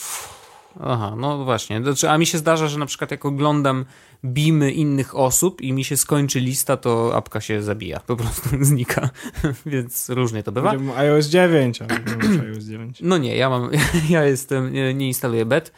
[0.79, 1.81] Aha, no właśnie.
[1.83, 3.85] Znaczy, a mi się zdarza, że na przykład jak oglądam
[4.25, 9.09] bimy innych osób i mi się skończy lista, to apka się zabija, po prostu znika,
[9.65, 10.73] więc różnie to bywa.
[10.97, 12.99] IOS 9, ale nie masz iOS 9.
[13.01, 13.69] No nie, ja mam,
[14.09, 15.71] ja jestem, nie, nie instaluję bet,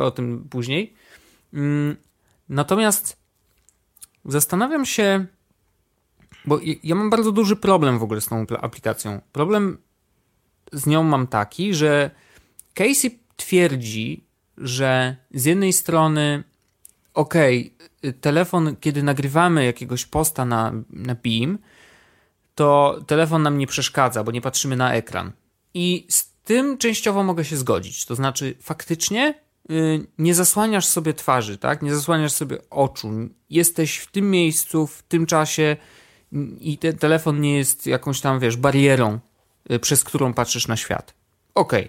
[0.00, 0.94] o tym później.
[1.56, 1.96] Mm,
[2.48, 3.16] Natomiast
[4.24, 5.26] zastanawiam się,
[6.44, 9.20] bo ja- mam bardzo duży problem w ogóle z tą apl- aplikacją.
[9.32, 9.78] Problem
[10.72, 12.10] z nią mam taki, że
[12.74, 14.24] Casey twierdzi,
[14.58, 16.44] że z jednej strony,
[17.14, 21.58] okej, y, telefon, kiedy nagrywamy jakiegoś posta na, na Beam,
[22.54, 25.32] to telefon nam nie przeszkadza, bo nie patrzymy na ekran.
[25.74, 28.06] I z tym częściowo mogę się zgodzić.
[28.06, 29.45] To znaczy, faktycznie
[30.18, 31.82] nie zasłaniasz sobie twarzy, tak?
[31.82, 33.10] Nie zasłaniasz sobie oczu.
[33.50, 35.76] Jesteś w tym miejscu, w tym czasie
[36.32, 39.18] y, i ten telefon nie jest jakąś tam, wiesz, barierą,
[39.70, 41.14] y, przez którą patrzysz na świat.
[41.54, 41.88] Okej,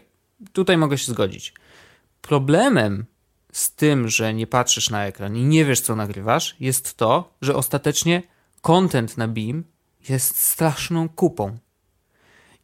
[0.54, 1.54] tutaj mogę się zgodzić.
[2.22, 3.06] Problemem
[3.52, 7.56] z tym, że nie patrzysz na ekran i nie wiesz, co nagrywasz, jest to, że
[7.56, 8.24] ostatecznie
[8.62, 9.63] content na Beam
[10.10, 11.58] jest straszną kupą.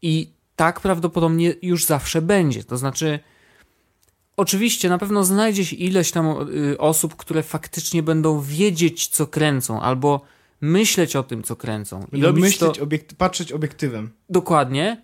[0.01, 2.63] I tak prawdopodobnie już zawsze będzie.
[2.63, 3.19] To znaczy,
[4.37, 9.81] oczywiście na pewno znajdzie się ileś tam y, osób, które faktycznie będą wiedzieć, co kręcą,
[9.81, 10.21] albo
[10.61, 12.07] myśleć o tym, co kręcą.
[12.11, 14.09] I myśleć, to obiekt- patrzeć obiektywem.
[14.29, 15.01] dokładnie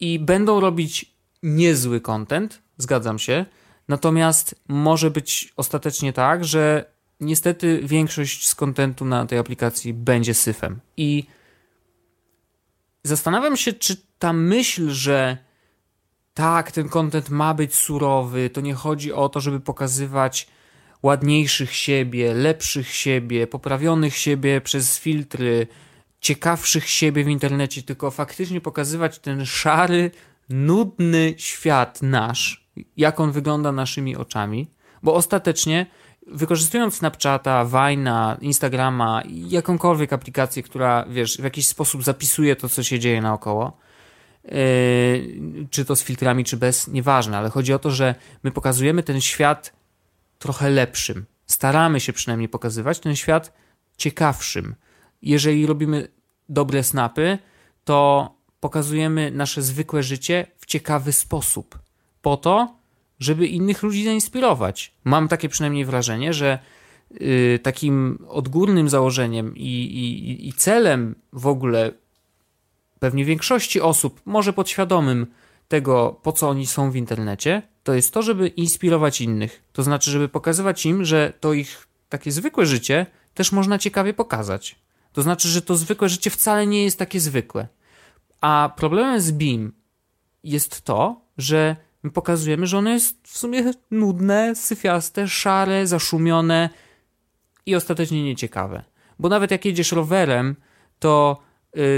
[0.00, 3.46] i będą robić niezły content, zgadzam się.
[3.88, 6.84] Natomiast może być ostatecznie tak, że
[7.20, 10.80] niestety większość z kontentu na tej aplikacji będzie syfem.
[10.96, 11.24] I
[13.04, 15.38] zastanawiam się, czy ta myśl, że
[16.34, 20.48] tak, ten content ma być surowy, to nie chodzi o to, żeby pokazywać
[21.02, 25.66] ładniejszych siebie, lepszych siebie, poprawionych siebie przez filtry,
[26.20, 30.10] ciekawszych siebie w internecie, tylko faktycznie pokazywać ten szary,
[30.48, 34.70] nudny świat nasz, jak on wygląda naszymi oczami,
[35.02, 35.86] bo ostatecznie
[36.26, 42.98] wykorzystując Snapchata, Vine'a, Instagrama, jakąkolwiek aplikację, która, wiesz, w jakiś sposób zapisuje to, co się
[42.98, 43.78] dzieje naokoło,
[45.70, 49.20] czy to z filtrami, czy bez, nieważne, ale chodzi o to, że my pokazujemy ten
[49.20, 49.72] świat
[50.38, 51.26] trochę lepszym.
[51.46, 53.52] Staramy się przynajmniej pokazywać ten świat
[53.96, 54.74] ciekawszym.
[55.22, 56.08] Jeżeli robimy
[56.48, 57.38] dobre snapy,
[57.84, 61.78] to pokazujemy nasze zwykłe życie w ciekawy sposób.
[62.22, 62.76] Po to,
[63.18, 64.94] żeby innych ludzi zainspirować.
[65.04, 66.58] Mam takie przynajmniej wrażenie, że
[67.20, 71.92] y, takim odgórnym założeniem i, i, i celem w ogóle
[73.00, 75.26] pewnie większości osób, może podświadomym
[75.68, 79.62] tego, po co oni są w internecie, to jest to, żeby inspirować innych.
[79.72, 84.78] To znaczy, żeby pokazywać im, że to ich takie zwykłe życie też można ciekawie pokazać.
[85.12, 87.68] To znaczy, że to zwykłe życie wcale nie jest takie zwykłe.
[88.40, 89.72] A problemem z BIM
[90.44, 96.70] jest to, że my pokazujemy, że ono jest w sumie nudne, syfiaste, szare, zaszumione
[97.66, 98.84] i ostatecznie nieciekawe.
[99.18, 100.56] Bo nawet jak jedziesz rowerem,
[100.98, 101.42] to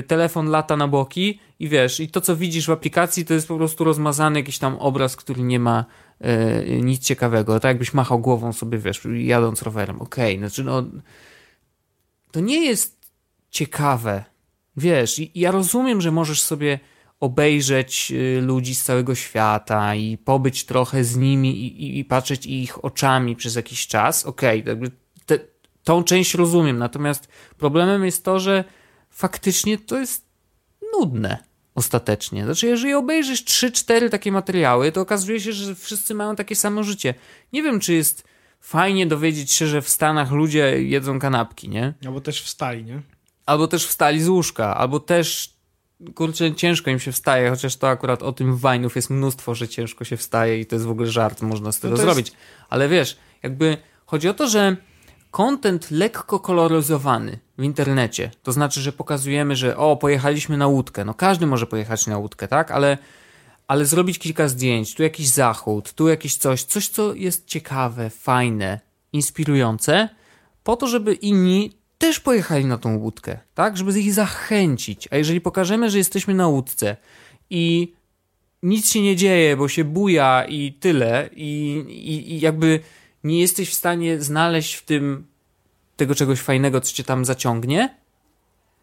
[0.06, 3.56] telefon lata na boki i wiesz, i to co widzisz w aplikacji to jest po
[3.56, 5.84] prostu rozmazany jakiś tam obraz, który nie ma
[6.20, 7.60] y, nic ciekawego.
[7.60, 10.00] Tak jakbyś machał głową sobie, wiesz, jadąc rowerem.
[10.00, 10.84] Okej, znaczy no
[12.30, 13.10] to nie jest
[13.50, 14.24] ciekawe.
[14.76, 16.78] Wiesz, ja rozumiem, że możesz sobie
[17.20, 22.46] obejrzeć y, ludzi z całego świata i pobyć trochę z nimi i, i, i patrzeć
[22.46, 24.26] ich oczami przez jakiś czas.
[24.26, 24.64] Okej,
[25.26, 25.38] te,
[25.84, 28.64] tą część rozumiem, natomiast problemem jest to, że
[29.12, 30.24] faktycznie to jest
[30.98, 31.38] nudne
[31.74, 32.44] ostatecznie.
[32.44, 37.14] Znaczy, jeżeli obejrzysz 3-4 takie materiały, to okazuje się, że wszyscy mają takie samo życie.
[37.52, 38.24] Nie wiem, czy jest
[38.60, 41.94] fajnie dowiedzieć się, że w Stanach ludzie jedzą kanapki, nie?
[42.06, 43.02] Albo też wstali, nie?
[43.46, 45.52] Albo też wstali z łóżka, albo też
[46.14, 49.68] kurczę, ciężko im się wstaje, chociaż to akurat o tym w Wine'ów jest mnóstwo, że
[49.68, 52.32] ciężko się wstaje i to jest w ogóle żart, można z tego to jest- zrobić.
[52.68, 54.76] Ale wiesz, jakby chodzi o to, że
[55.32, 61.14] content lekko koloryzowany w internecie, to znaczy, że pokazujemy, że o, pojechaliśmy na łódkę, no
[61.14, 62.70] każdy może pojechać na łódkę, tak?
[62.70, 62.98] Ale,
[63.68, 68.80] ale zrobić kilka zdjęć, tu jakiś zachód, tu jakieś coś, coś, co jest ciekawe, fajne,
[69.12, 70.08] inspirujące,
[70.64, 73.76] po to, żeby inni też pojechali na tą łódkę, tak?
[73.76, 75.08] Żeby ich zachęcić.
[75.10, 76.96] A jeżeli pokażemy, że jesteśmy na łódce
[77.50, 77.92] i
[78.62, 82.80] nic się nie dzieje, bo się buja i tyle, i, i, i jakby
[83.24, 85.26] nie jesteś w stanie znaleźć w tym
[85.96, 87.96] tego czegoś fajnego, co cię tam zaciągnie,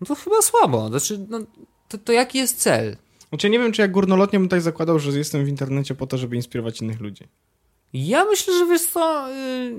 [0.02, 0.90] no to chyba słabo.
[0.90, 1.40] Znaczy, no,
[1.88, 2.98] to, to jaki jest cel?
[3.30, 6.18] Znaczy, nie wiem, czy jak górnolotnie bym tak zakładał, że jestem w internecie po to,
[6.18, 7.24] żeby inspirować innych ludzi.
[7.94, 9.76] Ja myślę, że wiesz co, yy,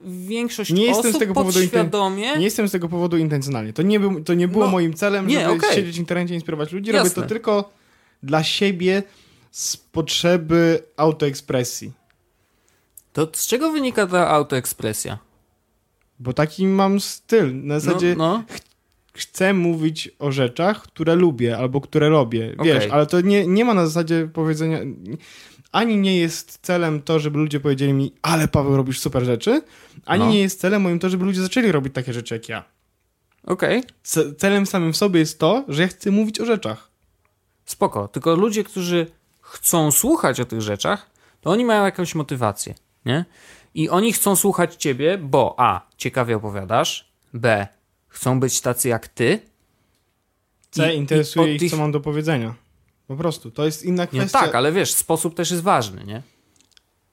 [0.00, 2.36] większość Nie jestem osób z tego powodu podświadomie...
[2.36, 3.72] Nie jestem z tego powodu intencjonalnie.
[3.72, 5.74] To nie, był, to nie było No, moim celem, nie, żeby okej.
[5.74, 6.90] siedzieć w internecie i inspirować ludzi.
[6.90, 7.08] Jasne.
[7.08, 7.70] Robię to tylko
[8.22, 9.02] dla siebie
[9.50, 11.92] z potrzeby autoekspresji.
[13.12, 15.18] To z czego wynika ta autoekspresja?
[16.18, 17.64] Bo taki mam styl.
[17.64, 18.44] Na zasadzie no, no.
[19.14, 22.54] chcę mówić o rzeczach, które lubię albo które robię.
[22.62, 22.90] Wiesz, Okej.
[22.90, 24.78] ale to nie, nie ma na zasadzie powiedzenia.
[25.72, 29.62] Ani nie jest celem to, żeby ludzie powiedzieli mi, ale Paweł robisz super rzeczy,
[30.06, 30.30] ani No.
[30.30, 32.64] nie jest celem moim to, żeby ludzie zaczęli robić takie rzeczy jak ja.
[33.46, 36.90] Okej, Ce- celem samym w sobie jest to, że ja chcę mówić o rzeczach.
[37.64, 38.08] spoko.
[38.08, 39.06] Tylko ludzie, którzy
[39.40, 43.24] chcą słuchać o tych rzeczach, to oni mają jakąś motywację, nie?
[43.74, 47.66] I oni chcą słuchać ciebie, bo a, ciekawie opowiadasz, b,
[48.08, 49.40] chcą być tacy jak ty.
[50.70, 52.54] C I- interesuje i ich, co mam do powiedzenia.
[53.06, 53.50] Po prostu.
[53.50, 54.40] To jest inna Nie, kwestia.
[54.40, 56.22] tak, ale wiesz, sposób też jest ważny, nie?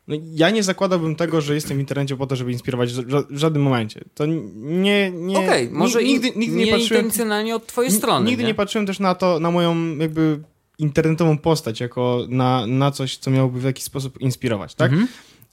[0.08, 3.26] No, ja nie zakładałbym tego, że jestem w internecie po to, żeby inspirować w ża-
[3.30, 4.02] w żadnym momencie.
[4.16, 5.12] To nie...
[5.12, 7.04] nie Okej, ni- może nigdy, nigdy, nigdy nie, nie patrzyłem...
[7.06, 8.48] intencjonalnie od twojej strony, Nigdy nie?
[8.50, 10.40] nie patrzyłem też na to, na moją jakby
[10.78, 14.92] internetową postać, jako na, na coś, co miałoby w jakiś sposób inspirować, tak?
[14.92, 15.08] Mhm.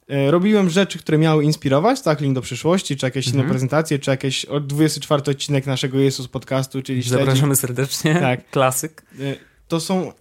[0.08, 2.20] E, Robiłem rzeczy, które miały inspirować, tak?
[2.20, 3.50] Link do przyszłości, czy jakieś inne Mhm.
[3.50, 7.24] prezentacje, czy jakieś o, 24 odcinek naszego Jesus podcastu, czyli śledzi.
[7.24, 8.14] Zapraszamy serdecznie.
[8.20, 8.50] Tak.
[8.50, 9.02] Klasyk.
[9.20, 9.36] E,
[9.68, 10.12] To są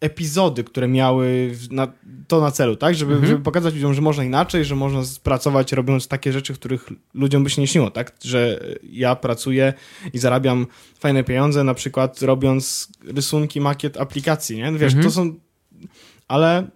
[0.00, 1.92] epizody, które miały na,
[2.28, 2.94] to na celu, tak?
[2.94, 3.30] Żeby, Mhm.
[3.30, 7.50] żeby pokazać ludziom, że można inaczej, że można pracować robiąc takie rzeczy, których ludziom by
[7.50, 8.12] się nie śniło, tak?
[8.24, 9.74] Że ja pracuję
[10.12, 10.66] i zarabiam
[10.98, 14.72] fajne pieniądze, na przykład robiąc rysunki, makiet aplikacji, nie?
[14.72, 15.02] Wiesz, Mhm.
[15.04, 15.34] to są...
[16.28, 16.66] Ale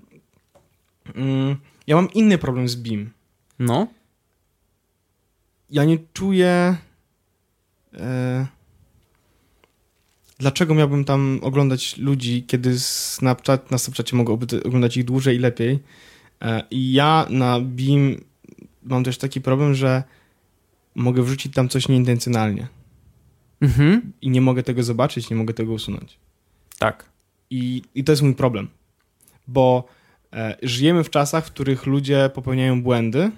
[1.14, 1.56] mm,
[1.86, 3.10] ja mam inny problem z BIM.
[3.58, 3.86] No.
[5.70, 6.76] Ja nie czuję...
[7.94, 8.46] E,
[10.38, 14.32] dlaczego miałbym tam oglądać ludzi, kiedy Snapchat, na Snapchacie mogę
[14.64, 15.78] oglądać ich dłużej i lepiej.
[16.42, 18.24] E, I ja na BIM
[18.82, 20.02] mam też taki problem, że
[20.94, 22.68] mogę wrzucić tam coś nieintencjonalnie
[23.60, 24.12] Mhm.
[24.22, 26.18] i nie mogę tego zobaczyć, nie mogę tego usunąć.
[26.78, 27.04] Tak.
[27.50, 28.68] I, i to jest mój problem,
[29.48, 29.88] bo
[30.62, 33.30] żyjemy w czasach, w których ludzie popełniają błędy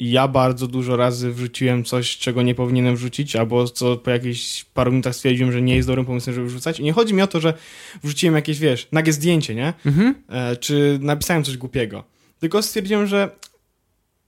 [0.00, 4.64] i ja bardzo dużo razy wrzuciłem coś, czego nie powinienem wrzucić, albo co po jakichś
[4.64, 6.80] paru minutach stwierdziłem, że nie jest dobrym pomysłem, żeby wrzucać.
[6.80, 7.54] I nie chodzi mi o to, że
[8.02, 9.72] wrzuciłem jakieś, wiesz, nagie zdjęcie, nie?
[9.86, 10.14] Mhm.
[10.28, 12.04] E, czy napisałem coś głupiego.
[12.38, 13.30] Tylko stwierdziłem, że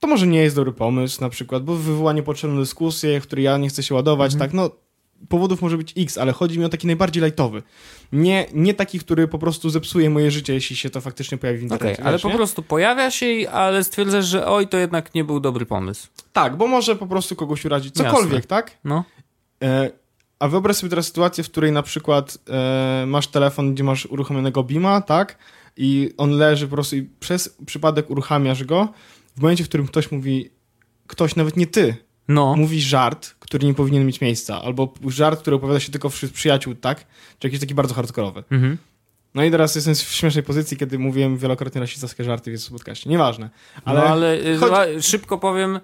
[0.01, 3.59] to może nie jest dobry pomysł, na przykład, bo wywoła niepotrzebną dyskusję, w której ja
[3.59, 4.49] nie chcę się ładować, Mhm.
[4.51, 4.71] tak, no
[5.29, 7.63] powodów może być x, ale chodzi mi o taki najbardziej lajtowy.
[8.13, 11.63] Nie, nie taki, który po prostu zepsuje moje życie, jeśli się to faktycznie pojawi w
[11.63, 12.03] internecie.
[12.05, 12.35] ale wiesz, po nie?
[12.35, 16.09] prostu pojawia się, i- ale stwierdzasz, że oj, to jednak nie był dobry pomysł.
[16.33, 17.95] Tak, bo może po prostu kogoś urazić.
[17.95, 18.49] Cokolwiek, Jasne.
[18.49, 18.71] tak?
[18.85, 19.05] No.
[19.63, 19.91] E,
[20.39, 24.63] a wyobraź sobie teraz sytuację, w której na przykład e, masz telefon, gdzie masz uruchomionego
[24.63, 25.39] Bima, tak?
[25.77, 28.89] I on leży po prostu i przez przypadek uruchamiasz go.
[29.37, 30.51] W momencie, w którym ktoś mówi,
[31.07, 31.97] ktoś, nawet nie ty,
[32.29, 32.55] No.
[32.57, 36.75] mówi żart, który nie powinien mieć miejsca, albo żart, który opowiada się tylko wśród przyjaciół,
[36.75, 37.07] tak?
[37.39, 38.45] Czy jakiś taki bardzo hardkorowy.
[38.51, 38.79] Mhm.
[39.35, 43.11] No i teraz jestem w śmiesznej pozycji, kiedy mówiłem wielokrotnie rasistowskie żarty w podcaście.
[43.11, 43.51] Nieważne.
[43.85, 45.81] Ale, no, ale y, chodzi- szybko powiem,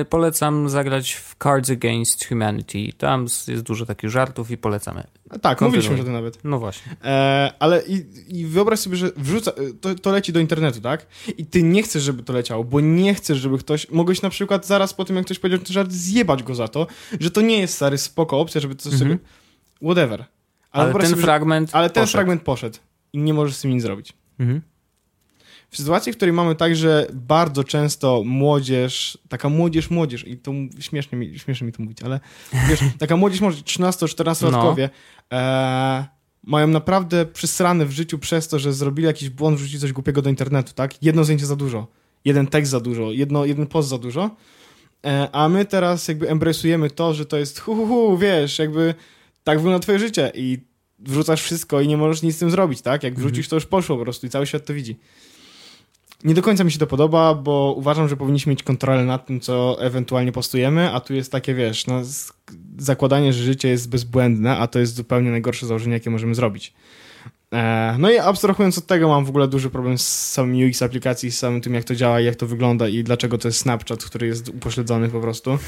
[0.00, 2.92] y, polecam zagrać w Cards Against Humanity.
[2.98, 5.04] Tam jest dużo takich żartów i polecamy.
[5.42, 6.00] tak, mówiliśmy kontynuuj.
[6.00, 6.44] o tym nawet.
[6.44, 6.96] No właśnie.
[7.04, 8.04] E, ale i,
[8.40, 11.06] i wyobraź sobie, że wrzuca, to, to leci do internetu, tak?
[11.38, 13.90] I ty nie chcesz, żeby to leciało, bo nie chcesz, żeby ktoś.
[13.90, 16.86] Mogłeś na przykład zaraz po tym, jak ktoś powiedział ten żart, zjebać go za to,
[17.20, 18.98] że to nie jest stary spoko opcja, żeby to Mhm.
[18.98, 19.18] sobie.
[19.82, 20.24] Whatever.
[20.70, 22.12] Ale, wyobraź ten sobie, że- fragment ale ten poszedł.
[22.12, 22.78] fragment poszedł
[23.12, 24.12] i nie możesz z tym nic zrobić.
[24.38, 24.60] Mhm.
[25.70, 30.52] W sytuacji, w której mamy tak, że bardzo często młodzież, taka młodzież, młodzież, i to
[30.80, 32.20] śmiesznie mi, śmiesznie mi to mówić, ale
[32.68, 34.88] wiesz, taka młodzież, może 13-14-latkowie,
[35.32, 36.06] e,
[36.42, 40.30] mają naprawdę przysrane w życiu przez to, że zrobili jakiś błąd, wrzucili coś głupiego do
[40.30, 41.02] internetu, tak?
[41.02, 41.86] Jedno zdjęcie za dużo,
[42.24, 44.36] jeden tekst za dużo, jedno, jeden post za dużo,
[45.06, 48.94] e, a my teraz jakby embrace'ujemy to, że to jest hu, hu, hu, wiesz, jakby
[49.44, 50.58] tak wygląda twoje życie i
[50.98, 53.02] wrzucasz wszystko i nie możesz nic z tym zrobić, tak?
[53.02, 54.96] Jak wrzucisz, to już poszło po prostu i cały świat to widzi.
[56.24, 59.40] Nie do końca mi się to podoba, bo uważam, że powinniśmy mieć kontrolę nad tym,
[59.40, 62.02] co ewentualnie postujemy, a tu jest takie, wiesz, no,
[62.78, 66.74] zakładanie, że życie jest bezbłędne, a to jest zupełnie najgorsze założenie, jakie możemy zrobić.
[67.52, 71.32] E, no i abstrahując od tego, mam w ogóle duży problem z samym UX aplikacji,
[71.32, 74.26] z samym tym, jak to działa jak to wygląda i dlaczego to jest Snapchat, który
[74.26, 75.58] jest upośledzony po prostu.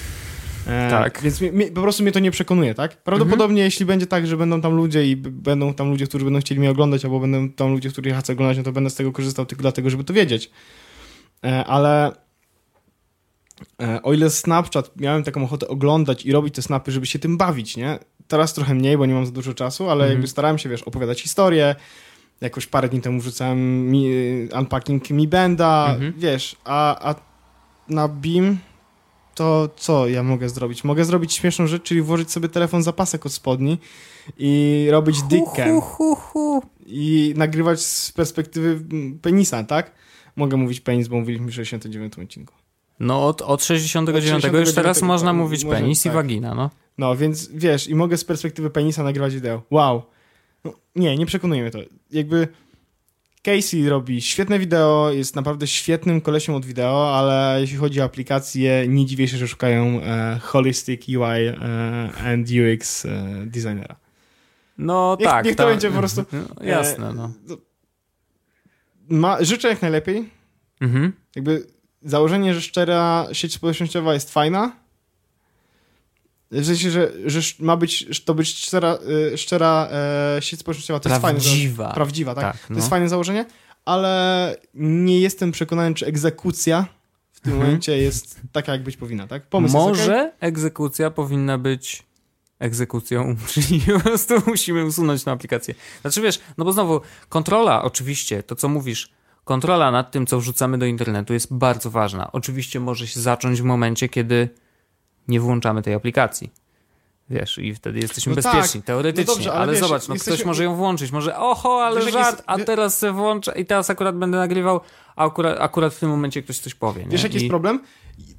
[0.66, 1.20] E, Tak.
[1.22, 2.96] Więc mi, mi, po prostu mnie to nie przekonuje, tak?
[3.02, 6.60] Prawdopodobnie jeśli będzie tak, że będą tam ludzie i będą tam ludzie, którzy będą chcieli
[6.60, 9.12] mnie oglądać, albo będą tam ludzie, których ja chcę oglądać, no to będę z tego
[9.12, 10.50] korzystał tylko dlatego, żeby to wiedzieć.
[11.44, 12.12] E, ale
[13.82, 17.36] e, o ile Snapchat miałem taką ochotę oglądać i robić te snapy, żeby się tym
[17.36, 17.98] bawić, nie?
[18.28, 20.10] Teraz trochę mniej, bo nie mam za dużo czasu, ale Mhm.
[20.12, 21.74] jakby starałem się, wiesz, opowiadać historię.
[22.40, 24.08] Jakoś parę dni temu wrzucałem mi,
[24.58, 26.12] unpacking Mi Benda, Mhm.
[26.16, 27.14] wiesz, a, a
[27.88, 28.58] na Beam
[29.40, 30.84] to co ja mogę zrobić?
[30.84, 33.78] Mogę zrobić śmieszną rzecz, czyli włożyć sobie telefon za pasek od spodni
[34.38, 35.16] i robić
[36.16, 36.62] hu.
[36.86, 39.92] i nagrywać z perspektywy mm, penisa, tak?
[40.36, 42.54] Mogę mówić penis, bo mówiliśmy w 69 odcinku.
[43.00, 46.14] No od, od 69 już 69 teraz można mówić może- penis i tak.
[46.14, 46.70] wagina, no.
[46.98, 49.62] No, więc wiesz, i mogę z perspektywy penisa nagrywać wideo.
[49.70, 50.02] Wow.
[50.64, 51.78] No, nie, nie przekonuje mnie to.
[52.10, 52.48] Jakby
[53.42, 58.84] Casey robi świetne wideo, jest naprawdę świetnym kolesiem od wideo, ale jeśli chodzi o aplikacje,
[58.88, 61.56] nie dziwię się, że szukają e, holistic UI e,
[62.26, 63.96] and UX e, designera.
[64.78, 65.44] No Niech- tak.
[65.44, 67.32] niech to będzie po prostu- No, jasne, no.
[69.08, 70.28] Ma, życzę jak najlepiej.
[70.80, 71.12] Mhm.
[71.36, 71.66] Jakby
[72.02, 74.72] założenie, że szczera sieć społecznościowa jest fajna.
[76.50, 78.98] W sensie, że, że ma być, to być szczera,
[79.32, 79.88] y, szczera
[80.36, 81.40] e, sieć społecznościowa, to jest fajne.
[81.40, 81.92] Prawdziwa.
[81.92, 82.44] Prawdziwa, tak.
[82.44, 82.76] Tak, To no.
[82.76, 83.44] jest fajne założenie,
[83.84, 86.86] ale nie jestem przekonany, czy egzekucja
[87.32, 87.66] w tym Mhm.
[87.68, 89.46] momencie jest taka, jak być powinna, tak?
[89.46, 90.30] Pomysł Może okej.
[90.40, 92.02] egzekucja powinna być
[92.58, 95.74] egzekucją, czyli po prostu musimy usunąć tę aplikację.
[96.00, 99.10] Znaczy wiesz, no bo znowu kontrola, oczywiście, to co mówisz,
[99.44, 102.32] kontrola nad tym, co wrzucamy do internetu jest bardzo ważna.
[102.32, 104.48] Oczywiście może się zacząć w momencie, kiedy
[105.30, 106.50] nie włączamy tej aplikacji.
[107.30, 108.86] Wiesz, i wtedy jesteśmy No bezpieczni, tak.
[108.86, 111.84] teoretycznie, No dobrze, ale ale wiesz, zobacz, no jesteśmy- ktoś może ją włączyć, może oho,
[111.84, 114.80] ale Wiesz, żart, jest- a teraz se włączę i teraz akurat będę nagrywał,
[115.16, 117.04] a akurat, akurat w tym momencie ktoś coś powie.
[117.04, 117.10] Nie?
[117.10, 117.38] Wiesz, jaki I...
[117.40, 117.80] jest problem?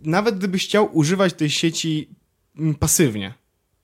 [0.04, 2.10] Nawet gdybyś chciał używać tej sieci
[2.58, 3.34] mm, pasywnie,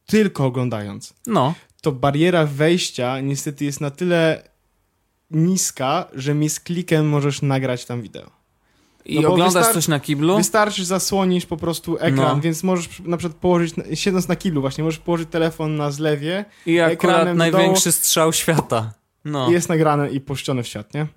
[0.05, 4.43] tylko oglądając, No, to bariera wejścia niestety jest na tyle
[5.31, 8.36] niska, że mi z klikiem możesz nagrać tam wideo.
[9.07, 12.39] I No oglądasz coś na kiblu, Wystarczy zasłonisz po prostu ekran, No.
[12.41, 16.79] więc możesz na przykład położyć, siedząc na kiblu właśnie, możesz położyć telefon na zlewie I
[16.79, 18.93] akurat największy strzał świata.
[19.25, 19.51] No.
[19.51, 21.07] jest nagrane i puszczone w świat, nie?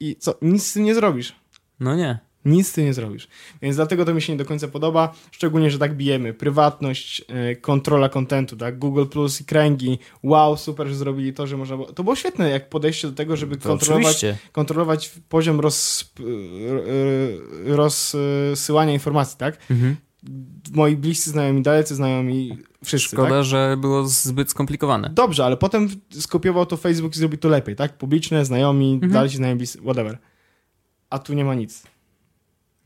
[0.00, 0.34] I co?
[0.42, 1.34] Nic z tym nie zrobisz.
[1.80, 2.18] no nie.
[2.44, 3.28] Nic z tym nie zrobisz.
[3.62, 6.34] Więc dlatego to mi się nie do końca podoba, szczególnie, że tak bijemy.
[6.34, 8.78] Prywatność, e, kontrola kontentu, tak?
[8.78, 9.98] Google Plus i kręgi.
[10.22, 11.92] Wow, super, że zrobili to, że można było...
[11.92, 14.36] To było świetne, jak podejście do tego, żeby To kontrolować, oczywiście.
[14.52, 19.58] kontrolować poziom roz, e, rozsyłania informacji, tak?
[19.70, 19.96] Mhm.
[20.72, 23.44] Moi bliscy znajomi, dalecy znajomi, wszyscy, Szkoda, tak?
[23.44, 25.10] że było zbyt skomplikowane.
[25.14, 27.98] Dobrze, ale potem skopiował to Facebook i zrobił to lepiej, tak?
[27.98, 29.12] Publiczne, znajomi, Mhm.
[29.12, 30.18] dalsi znajomi, whatever.
[31.10, 31.82] A tu nie ma nic.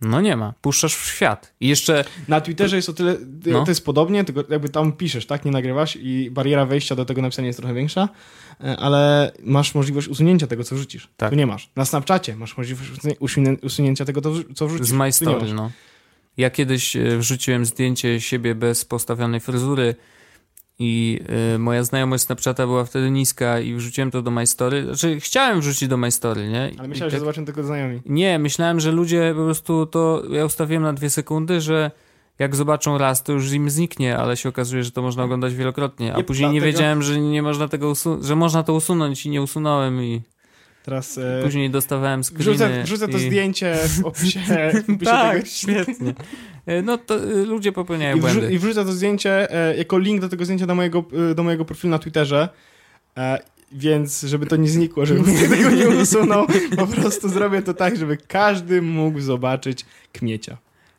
[0.01, 0.55] No nie ma.
[0.61, 1.55] Puszczasz w świat.
[1.61, 3.65] I jeszcze Na Twitterze jest o tyle, No.
[3.65, 7.23] to jest podobnie, tylko jakby tam piszesz, tak, nie nagrywasz i bariera wejścia do tego
[7.23, 8.09] napisania jest trochę większa,
[8.65, 11.09] e, ale masz możliwość usunięcia tego, co wrzucisz.
[11.17, 11.31] Tak.
[11.31, 11.71] Tu nie masz.
[11.77, 12.91] Na Snapchacie masz możliwość
[13.63, 14.21] usunięcia tego,
[14.55, 14.89] co wrzucisz.
[14.89, 15.71] z My Story, no.
[16.37, 19.95] Ja kiedyś e, wrzuciłem zdjęcie siebie bez postawionej fryzury
[20.79, 21.21] i
[21.55, 24.85] e, moja znajomość Snapchata była wtedy niska i wrzuciłem to do My Story.
[24.85, 26.71] Znaczy, chciałem wrzucić do My Story, nie?
[26.79, 28.01] Ale myślałem, tak- że zobaczę tylko znajomi.
[28.07, 30.23] Nie, myślałem, że ludzie po prostu to.
[30.31, 31.91] Ja ustawiłem na dwie sekundy, że
[32.39, 36.15] jak zobaczą raz, to już im zniknie, ale się okazuje, że to można oglądać wielokrotnie.
[36.15, 39.31] A Nie, później nie wiedziałem, że nie można tego usu- że można to usunąć i
[39.31, 40.23] nie usunąłem i
[40.89, 42.45] Teraz e, później dostawałem screeny.
[42.45, 43.21] wrzucę, wrzucę to i...
[43.21, 44.41] zdjęcie w opisie,
[44.87, 46.15] w opisie Tak, tego świetnie.
[46.67, 48.53] E, No to e, ludzie popełniają I, błędy.
[48.53, 51.65] I wrzucę to zdjęcie e, jako link do tego zdjęcia do mojego, e, do mojego
[51.65, 52.49] profilu na Twitterze.
[53.73, 56.47] Więc, żeby to nie znikło, nikt tego nie usunął,
[56.77, 60.57] po prostu zrobię to tak, żeby każdy mógł zobaczyć kmiecia.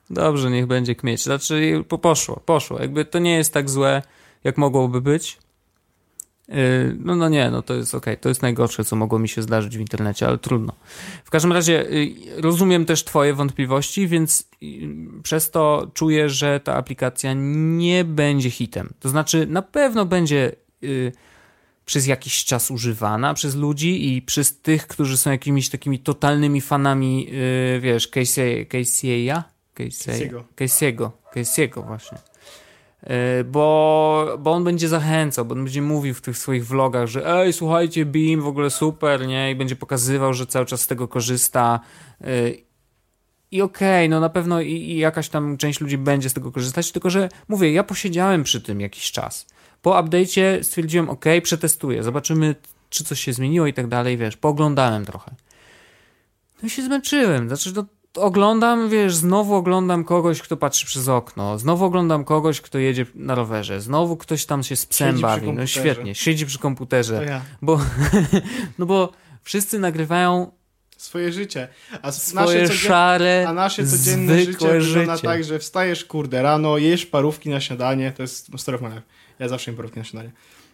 [0.10, 1.23] Dobrze, niech będzie kmieć.
[1.23, 2.80] Znaczy, po, poszło, poszło.
[2.80, 4.02] Jakby to nie jest tak złe,
[4.43, 5.38] jak mogłoby być.
[6.50, 8.18] Yy, No, no nie, no to jest okej.
[8.18, 10.74] To jest najgorsze, co mogło mi się zdarzyć w internecie, ale trudno.
[11.24, 14.88] W każdym razie yy, rozumiem też twoje wątpliwości, więc yy,
[15.24, 18.94] przez to czuję, że ta aplikacja nie będzie hitem.
[19.00, 21.12] To znaczy, na pewno będzie yy,
[21.86, 27.26] przez jakiś czas używana przez ludzi i przez tych, którzy są jakimiś takimi totalnymi fanami,
[27.26, 29.44] yy, wiesz, Casey, Casey'a?
[29.74, 30.44] Casey, Casey'ego.
[30.56, 32.18] Casey'ego, Casey'ego właśnie.
[33.04, 37.36] Yy, Bo, bo on będzie zachęcał, bo on będzie mówił w tych swoich vlogach, że
[37.36, 39.52] ej, słuchajcie, Beam w ogóle super, nie?
[39.52, 41.80] I będzie pokazywał, że cały czas z tego korzysta.
[42.22, 42.58] Yy,
[43.52, 46.92] I okej, no na pewno i, i jakaś tam część ludzi będzie z tego korzystać,
[46.92, 49.48] tylko że mówię, ja posiedziałem przy tym jakiś czas.
[49.82, 52.56] Po update'cie stwierdziłem, ok, przetestuję, zobaczymy,
[52.90, 55.32] czy coś się zmieniło i tak dalej, wiesz, pooglądałem trochę.
[56.62, 57.86] No i się zmęczyłem, znaczy, no,
[58.16, 63.36] oglądam, wiesz, znowu oglądam kogoś, kto patrzy przez okno, znowu oglądam kogoś, kto jedzie na
[63.36, 65.54] rowerze, znowu ktoś tam się z psem Siedzi bawi.
[65.54, 67.42] No świetnie, siedzi przy komputerze, ja.
[67.62, 67.80] bo,
[68.80, 69.12] no bo
[69.44, 70.52] wszyscy nagrywają
[71.00, 71.68] Swoje życie.
[72.02, 75.28] A swoje nasze szare, A nasze codzienne życie wygląda życie.
[75.28, 79.02] tak, że wstajesz, kurde, rano, jesz parówki na śniadanie, to jest life.
[79.40, 80.32] Ja zawsze jem parówki na śniadanie.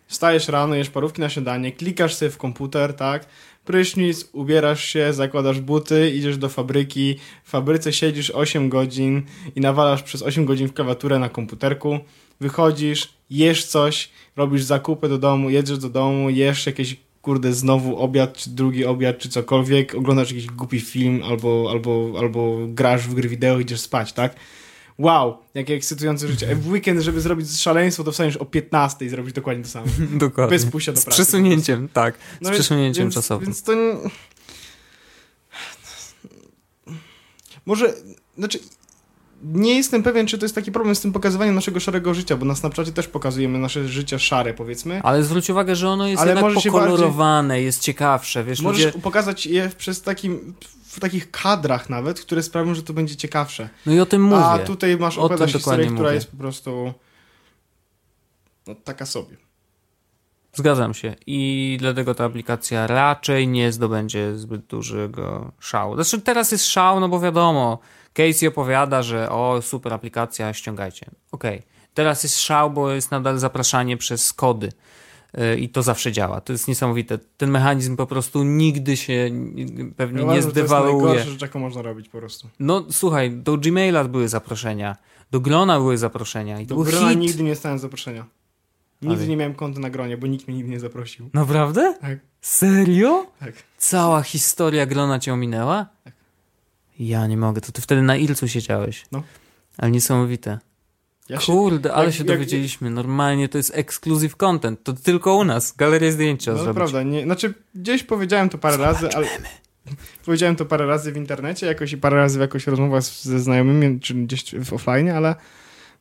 [0.07, 3.25] Wstajesz rano, jesz parówki na śniadanie, klikasz sobie w komputer, tak,
[3.65, 9.23] prysznic, ubierasz się, zakładasz buty, idziesz do fabryki, w fabryce siedzisz 8 godzin
[9.55, 11.99] i nawalasz przez 8 godzin w klawiaturę na komputerku,
[12.39, 18.37] wychodzisz, jesz coś, robisz zakupy do domu, jedziesz do domu, jesz jakieś kurde, znowu obiad,
[18.37, 23.29] czy drugi obiad, czy cokolwiek, oglądasz jakiś głupi film, albo, albo, albo grasz w gry
[23.29, 24.35] wideo, idziesz spać, tak?
[24.97, 26.55] Wow, jakie ekscytujące życie.
[26.55, 29.87] W weekend, żeby zrobić szaleństwo, to wstaniesz o 15 i zrobić dokładnie to samo.
[30.13, 30.57] Dokładnie.
[30.57, 31.21] Bez pójścia do Z pracy.
[31.23, 32.15] przesunięciem, tak.
[32.15, 33.45] Z No więc- przesunięciem więc, czasowym.
[33.45, 33.73] Więc to...
[33.73, 33.95] nie-
[37.65, 37.93] Może,
[38.37, 38.59] znaczy...
[39.43, 42.45] Nie jestem pewien, czy to jest taki problem z tym pokazywaniem naszego szarego życia, bo
[42.45, 45.01] na Snapchacie też pokazujemy nasze życie szare, powiedzmy.
[45.03, 48.99] Ale zwróć uwagę, że ono jest Ale jednak pokolorowane, jest ciekawsze, wiesz, Możesz ludzie...
[48.99, 50.53] pokazać je przez takim,
[50.85, 53.69] w takich kadrach nawet, które sprawią, że to będzie ciekawsze.
[53.85, 54.45] No i o tym mówię.
[54.45, 56.15] A tutaj masz opowiadać historię, która mówię.
[56.15, 56.93] jest po prostu
[58.67, 59.37] no, taka sobie.
[60.53, 61.15] Zgadzam się.
[61.27, 65.95] I dlatego ta aplikacja raczej nie zdobędzie zbyt dużego szału.
[65.95, 67.79] Znaczy teraz jest szał, no bo wiadomo,
[68.15, 71.05] Casey opowiada, że o, super aplikacja, ściągajcie.
[71.31, 71.61] Okej.
[71.93, 74.71] Teraz jest szał, bo jest nadal zapraszanie przez kody.
[75.37, 76.41] Yy, I to zawsze działa.
[76.41, 77.17] To jest niesamowite.
[77.37, 79.29] Ten mechanizm po prostu nigdy się
[79.97, 81.19] pewnie Ja nie że To jest zdewaluuje.
[81.23, 82.49] rzecz, jaką można robić po prostu.
[82.59, 84.95] No słuchaj, do Gmaila były zaproszenia,
[85.31, 87.19] do Grona były zaproszenia i to Do był grona hit.
[87.19, 88.25] nigdy nie stałem zaproszenia.
[89.01, 91.29] Nigdy Ale- nie miałem konta na gronie, bo nikt mnie nigdy nie zaprosił.
[91.33, 91.95] Naprawdę?
[92.01, 93.25] Tak, Serio?
[93.39, 93.53] tak.
[93.77, 95.85] Cała historia Grona cię ominęła?
[96.03, 96.13] Tak.
[96.99, 99.05] Ja nie mogę, to ty wtedy na Ilcu siedziałeś.
[99.11, 99.23] No.
[99.77, 100.59] Ale niesamowite.
[101.29, 102.89] Ja się, Kurde, ale jak- się jak- dowiedzieliśmy.
[102.89, 104.83] Normalnie to jest exclusive content.
[104.83, 105.75] To tylko u nas.
[105.77, 106.77] Galerię zdjęć trzeba no zrobić.
[106.77, 109.27] prawda, nie, znaczy gdzieś powiedziałem to parę razy, ale
[110.25, 113.99] powiedziałem to parę razy w internecie jakoś i parę razy w jakoś rozmowach ze znajomymi,
[113.99, 115.35] czy gdzieś w offline, ale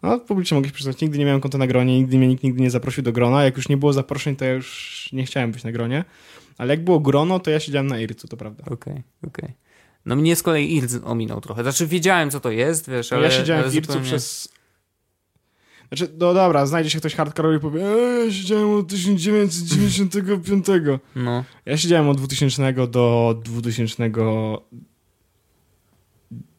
[0.02, 2.62] no, publicznie mogę się przyznać, nigdy nie miałem konta na gronie, nigdy mnie nikt nigdy
[2.62, 3.44] nie zaprosił do grona.
[3.44, 6.04] Jak już nie było zaproszeń, to ja już nie chciałem być na gronie.
[6.58, 8.64] Ale jak było grono, to ja siedziałem na Ircu, to prawda.
[8.70, 9.63] Okej, okej.
[10.06, 11.62] No mnie z kolei Ilc ominął trochę.
[11.62, 13.22] Znaczy wiedziałem, co to jest, wiesz, ale...
[13.22, 14.54] ja siedziałem ale w Ircu zupełnie- przez...
[15.88, 20.66] Znaczy, no dobra, znajdzie się ktoś hardcore i powie eee, ja siedziałem od 1995.
[21.16, 21.44] No.
[21.66, 24.10] Ja siedziałem od 2000 do 2000...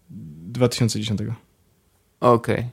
[0.10, 1.22] 2010.
[2.20, 2.70] Okej.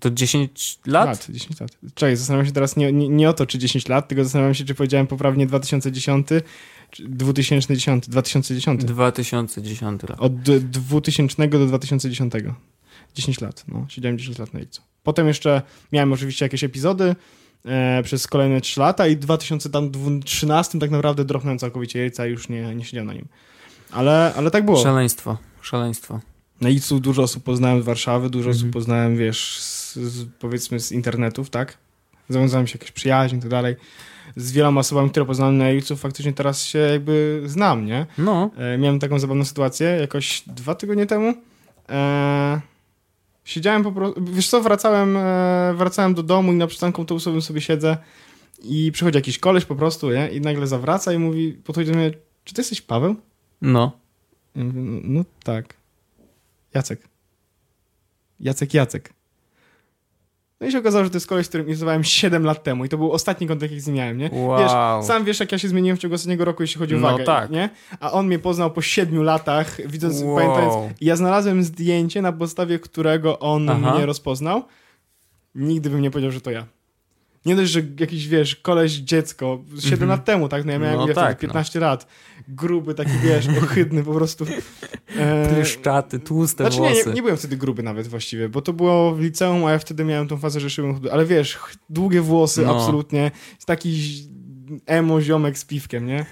[0.00, 1.06] To 10 lat?
[1.06, 1.70] Lat, 10 lat.
[1.94, 4.64] Czekaj, zastanawiam się teraz nie, nie, nie o to, czy 10 lat, tylko zastanawiam się,
[4.64, 6.42] czy powiedziałem poprawnie 2010, czy
[7.00, 8.84] 2010, 2010.
[8.84, 10.16] 2010 rok.
[10.22, 12.32] Od d- 2000 do 2010.
[13.14, 13.86] 10 lat, no.
[13.88, 14.82] Siedziałem 10 lat na Ilcu.
[15.02, 15.62] Potem jeszcze
[15.92, 17.16] miałem oczywiście jakieś epizody
[17.64, 22.48] e, przez kolejne 3 lata i w 2013 tak naprawdę dropnąłem całkowicie Ilca i już
[22.48, 23.28] nie, nie siedziałem na nim.
[23.90, 24.82] Ale, ale tak było.
[24.82, 26.20] Szaleństwo, szaleństwo.
[26.60, 28.56] Na Ilcu dużo osób poznałem z Warszawy, dużo Mhm.
[28.60, 31.78] osób poznałem, wiesz, z, z, powiedzmy z internetów, tak?
[32.28, 33.76] Zawiązałem się jakieś przyjaźń i tak dalej.
[34.36, 38.06] Z wieloma osobami, które poznałem na Ilcu, faktycznie teraz się jakby znam, nie?
[38.18, 38.50] No.
[38.56, 41.34] E, miałem taką zabawną sytuację jakoś dwa tygodnie temu.
[41.88, 42.60] E,
[43.44, 47.60] siedziałem po prostu, wiesz co, wracałem, e, wracałem do domu i na przystanku autobusowym sobie
[47.60, 47.96] siedzę
[48.62, 50.28] i przychodzi jakiś koleś po prostu, nie?
[50.30, 52.10] I nagle zawraca i mówi, podchodzi do mnie,
[52.44, 53.16] czy ty jesteś Paweł?
[53.62, 53.92] No.
[54.56, 55.74] Ja mówię, no, no tak.
[56.74, 57.08] Jacek.
[58.40, 59.12] Jacek Jacek.
[60.62, 62.88] No i się okazało, że to jest koleś, z którym inwestowałem 7 lat temu i
[62.88, 64.30] to był ostatni kontakt, jaki z nim miałem, nie?
[64.32, 64.58] Wow.
[64.58, 67.10] Wiesz, sam wiesz, jak ja się zmieniłem w ciągu ostatniego roku, jeśli chodzi o No
[67.10, 67.50] wagę, tak.
[67.50, 67.70] nie?
[68.00, 70.36] A on mnie poznał po 7 latach, widząc, Wow.
[70.36, 70.74] pamiętając.
[71.00, 73.94] Ja znalazłem zdjęcie, na podstawie którego on Aha.
[73.94, 74.62] mnie rozpoznał.
[75.54, 76.66] Nigdy bym nie powiedział, że to ja.
[77.46, 80.08] Nie dość, że jakiś, wiesz, koleś, dziecko, 7 Mhm.
[80.10, 80.64] lat temu, tak?
[80.64, 81.36] No ja miałem No tak, wtedy?
[81.40, 82.06] 15 lat.
[82.48, 84.46] Gruby, taki, wiesz, ohydny po prostu.
[85.16, 87.08] E, Pryszczaty, tłuste znaczy nie, włosy.
[87.08, 90.04] nie, nie byłem wtedy gruby nawet właściwie, bo to było w liceum, a ja wtedy
[90.04, 91.12] miałem tą fazę, że szyłem chudy.
[91.12, 91.58] Ale wiesz,
[91.90, 92.76] długie włosy, No.
[92.76, 93.30] absolutnie.
[93.66, 94.12] Taki
[94.86, 96.26] emo ziomek z piwkiem, nie?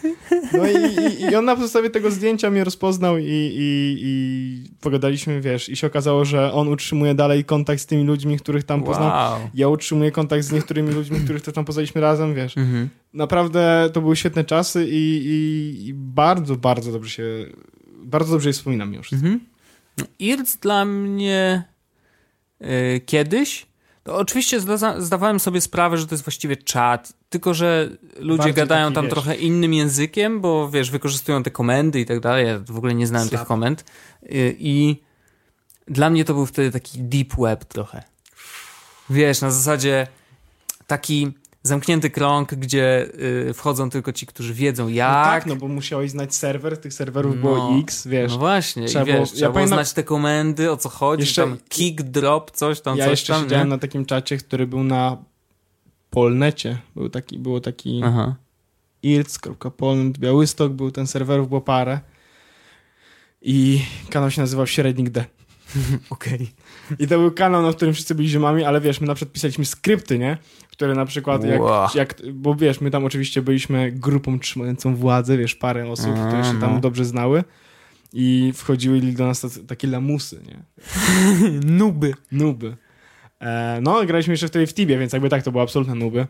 [0.53, 5.69] No i, i, on na podstawie tego zdjęcia mnie rozpoznał i, i, i pogadaliśmy, wiesz,
[5.69, 9.09] i się okazało, że on utrzymuje dalej kontakt z tymi ludźmi, których tam poznał.
[9.09, 9.41] Wow.
[9.55, 12.59] Ja utrzymuję kontakt z niektórymi ludźmi, których też tam poznaliśmy razem, wiesz.
[12.59, 12.89] Mhm.
[13.15, 17.25] Naprawdę to były świetne czasy i, i, i bardzo, bardzo dobrze się,
[18.03, 19.13] bardzo dobrze je wspominam już.
[19.13, 19.41] Mhm.
[20.19, 21.63] Irc dla mnie
[22.63, 23.70] y, kiedyś
[24.11, 27.89] Oczywiście zda zdawałem sobie sprawę, że to jest właściwie czat, tylko że
[28.19, 29.13] ludzie Bardziej gadają taki, tam wiesz.
[29.13, 32.47] trochę innym językiem, bo wiesz, wykorzystują te komendy i tak dalej.
[32.47, 33.41] Ja w ogóle nie znałem Slap.
[33.41, 33.85] tych komend.
[34.23, 34.97] Y, I
[35.89, 38.03] dla mnie to był wtedy taki deep web trochę.
[39.11, 40.07] Wiesz, na zasadzie
[40.87, 41.33] taki
[41.63, 43.09] zamknięty krąg, gdzie
[43.49, 45.09] y, wchodzą tylko ci, którzy wiedzą jak.
[45.09, 48.33] No tak, no bo musiałeś znać serwer, tych serwerów No, było X, wiesz.
[48.33, 51.21] No właśnie, trzeba wiesz, było- trzeba ja było pamiętam- znać te komendy, o co chodzi,
[51.23, 53.75] Jeszcze- tam kick, drop, coś tam, ja coś jeszcze tam, siedziałem nie?
[53.75, 55.17] na takim czacie, który był na
[56.11, 56.79] Polnecie.
[56.97, 58.35] Był taki, było taki Aha.
[59.03, 62.01] irc.polnet, Białystok, był ten serwerów, było parę.
[63.43, 65.25] I kanał się nazywał Średnik D.
[66.11, 66.51] Okej.
[66.99, 69.65] I to był kanał, na którym wszyscy byli ziomami, ale wiesz, my na przykład pisaliśmy
[69.65, 70.39] skrypty, nie?
[70.73, 71.89] Które na przykład, jak, Wow.
[71.95, 76.45] jak, bo wiesz, my tam oczywiście byliśmy grupą trzymającą władzę, wiesz, parę osób, Aha, które
[76.45, 76.61] się no.
[76.61, 77.45] tam dobrze znały
[78.13, 80.59] i wchodziły do nas takie lamusy, nie?
[81.79, 82.15] Nuby.
[82.33, 82.77] Nuby.
[83.41, 86.27] E, no, graliśmy jeszcze wtedy w Tibie, więc jakby tak, to były absolutne nuby.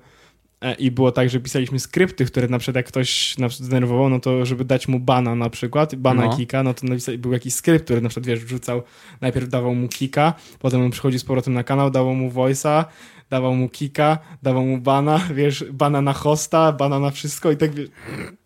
[0.60, 4.46] E, I było tak, że pisaliśmy skrypty, które na przykład jak ktoś zdenerwował, no to
[4.46, 6.36] żeby dać mu bana na przykład, bana No.
[6.36, 6.86] kika, no to
[7.18, 8.82] był jakiś skrypt, który na przykład, wiesz, wrzucał,
[9.20, 12.84] najpierw dawał mu kika, potem on przychodzi z powrotem na kanał, dawał mu voice'a,
[13.30, 17.74] dawał mu kika, dawał mu bana, wiesz, bana na hosta, bana na wszystko i tak,
[17.74, 17.88] wiesz,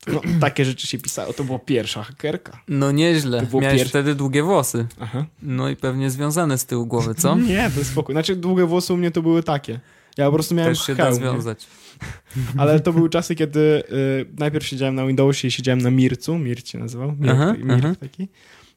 [0.07, 1.33] no, takie rzeczy się pisało.
[1.33, 2.61] To była pierwsza hakerka.
[2.69, 3.41] No nieźle.
[3.41, 3.91] To było Miałeś pierwsze.
[3.91, 4.87] wtedy długie włosy.
[5.01, 5.25] Aha.
[5.43, 7.37] No i pewnie związane z tyłu głowy, co?
[7.49, 8.15] Nie, to jest spokój.
[8.15, 9.81] Znaczy, długie włosy u mnie to były takie.
[10.19, 11.31] Ja po prostu miałem Też się hełm, da nie?
[11.31, 11.67] związać.
[12.59, 16.69] Ale to były czasy, kiedy y, najpierw siedziałem na Windowsie i siedziałem na Mircu, Mirc
[16.69, 17.95] się nazywał, Aha, aha.
[18.01, 18.29] taki,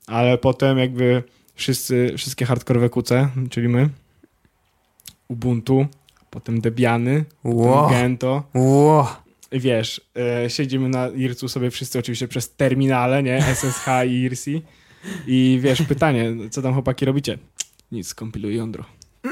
[0.08, 1.24] ale potem jakby
[1.56, 3.90] wszyscy, wszystkie hardkorowe kuce, czyli my,
[5.28, 5.88] Ubuntu,
[6.30, 7.84] potem Debiany, Wow.
[7.84, 9.06] potem Gento, Wow.
[9.52, 10.02] i wiesz,
[10.46, 14.46] y, siedzimy na Ircu sobie wszyscy oczywiście przez terminale, nie, SSH i IRC
[15.28, 17.38] i wiesz, pytanie, co tam chłopaki robicie?
[17.92, 18.84] Nic, kompiluję jądro.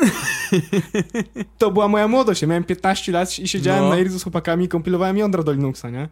[1.58, 2.41] To była moja młodość.
[2.41, 3.89] Ja miałem 15 lat i siedziałem No.
[3.89, 6.10] na Ircu z chłopakami i kompilowałem jądro do Linuxa, nie?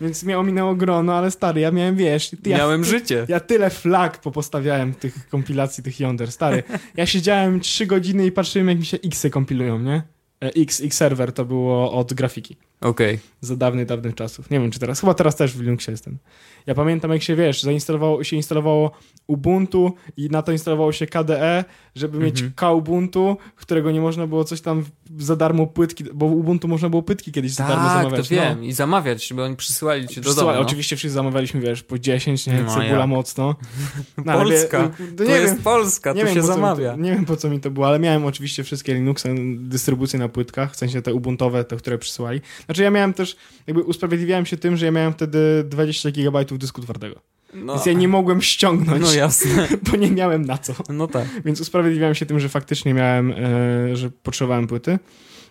[0.00, 2.30] Więc mnie ominęło grono, ale stary, ja miałem, wiesz...
[2.46, 3.26] Ja, Miałem życie.
[3.28, 6.62] Ja tyle flag popostawiałem tych kompilacji tych jąder, stary.
[6.96, 10.02] Ja siedziałem 3 godziny i patrzyłem, jak mi się X-y kompilują, nie?
[10.44, 12.56] E, X, X server to było od grafiki.
[12.80, 13.18] Okej.
[13.40, 14.50] Za dawnych, dawnych czasów.
[14.50, 15.00] Nie wiem, czy teraz.
[15.00, 16.18] Chyba teraz też w Linuxie jestem.
[16.66, 18.90] Ja pamiętam, jak się, wiesz, zainstalowało, się instalowało
[19.26, 22.52] Ubuntu i na to instalowało się KDE, żeby mieć Mhm.
[22.74, 24.84] Kubuntu, którego nie można było coś tam
[25.18, 28.28] za darmo płytki, bo Ubuntu można było płytki kiedyś za darmo Tak, zamawiać.
[28.28, 28.64] to wiem.
[28.64, 30.52] I zamawiać, bo oni przysyłali ci do domu.
[30.52, 30.58] No.
[30.60, 32.62] Oczywiście wszyscy zamawialiśmy, wiesz, po 10, nie?
[32.62, 33.08] No, Cebula jak?
[33.08, 33.54] mocno.
[34.24, 34.90] No, Polska.
[35.16, 36.90] To nie jest wiem, Polska, nie tu wiem, się zamawia.
[36.92, 40.28] To, nie wiem po co mi to było, ale miałem oczywiście wszystkie Linuxy, dystrybucje na
[40.28, 42.40] płytkach, w sensie te ubuntowe, te, które przysyłali.
[42.64, 43.36] Znaczy ja miałem też,
[43.66, 47.20] jakby usprawiedliwiałem się tym, że ja miałem wtedy 20 GB dysku twardego.
[47.54, 49.68] No, Więc ja nie mogłem ściągnąć, no jasne.
[49.90, 50.72] bo nie miałem na co.
[50.88, 51.26] No tak.
[51.44, 54.98] Więc usprawiedliwiałem się tym, że faktycznie miałem, e, że potrzebowałem płyty.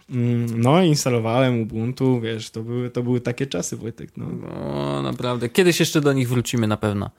[0.09, 4.25] Mm, No i instalowałem Ubuntu, wiesz, to były, to były takie czasy, Wojtek, no.
[4.25, 5.49] No, naprawdę.
[5.49, 7.09] Kiedyś jeszcze do nich wrócimy na pewno.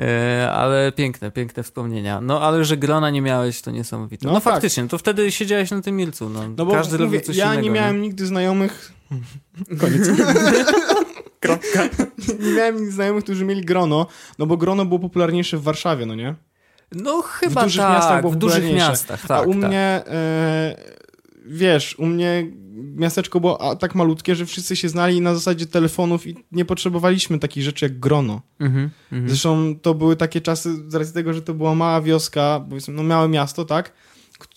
[0.00, 2.20] E, ale piękne, piękne wspomnienia.
[2.20, 4.26] No, ale że grona nie miałeś, to niesamowite.
[4.26, 4.52] No, No tak.
[4.54, 6.28] faktycznie, to wtedy siedziałeś na tym milcu.
[6.30, 7.62] No, No bo Każdy mówię, robił coś ja innego.
[7.62, 8.92] nie miałem nigdy znajomych...
[9.80, 10.08] Koniec.
[11.40, 11.88] Kropka.
[12.46, 14.06] nie miałem znajomych, którzy mieli grono,
[14.38, 16.34] no bo grono było popularniejsze w Warszawie, no nie?
[16.92, 19.30] No chyba W dużych tak, miastach było w dużych miastach, tak.
[19.30, 19.56] A u tak.
[19.56, 20.76] mnie, e,
[21.46, 22.46] wiesz, u mnie
[22.96, 27.64] miasteczko było tak malutkie, że wszyscy się znali na zasadzie telefonów i nie potrzebowaliśmy takich
[27.64, 28.40] rzeczy jak grono.
[28.60, 29.28] Mhm, mhm.
[29.28, 33.02] Zresztą to były takie czasy, z racji tego, że to była mała wioska, powiedzmy, no
[33.02, 33.92] małe miasto, tak?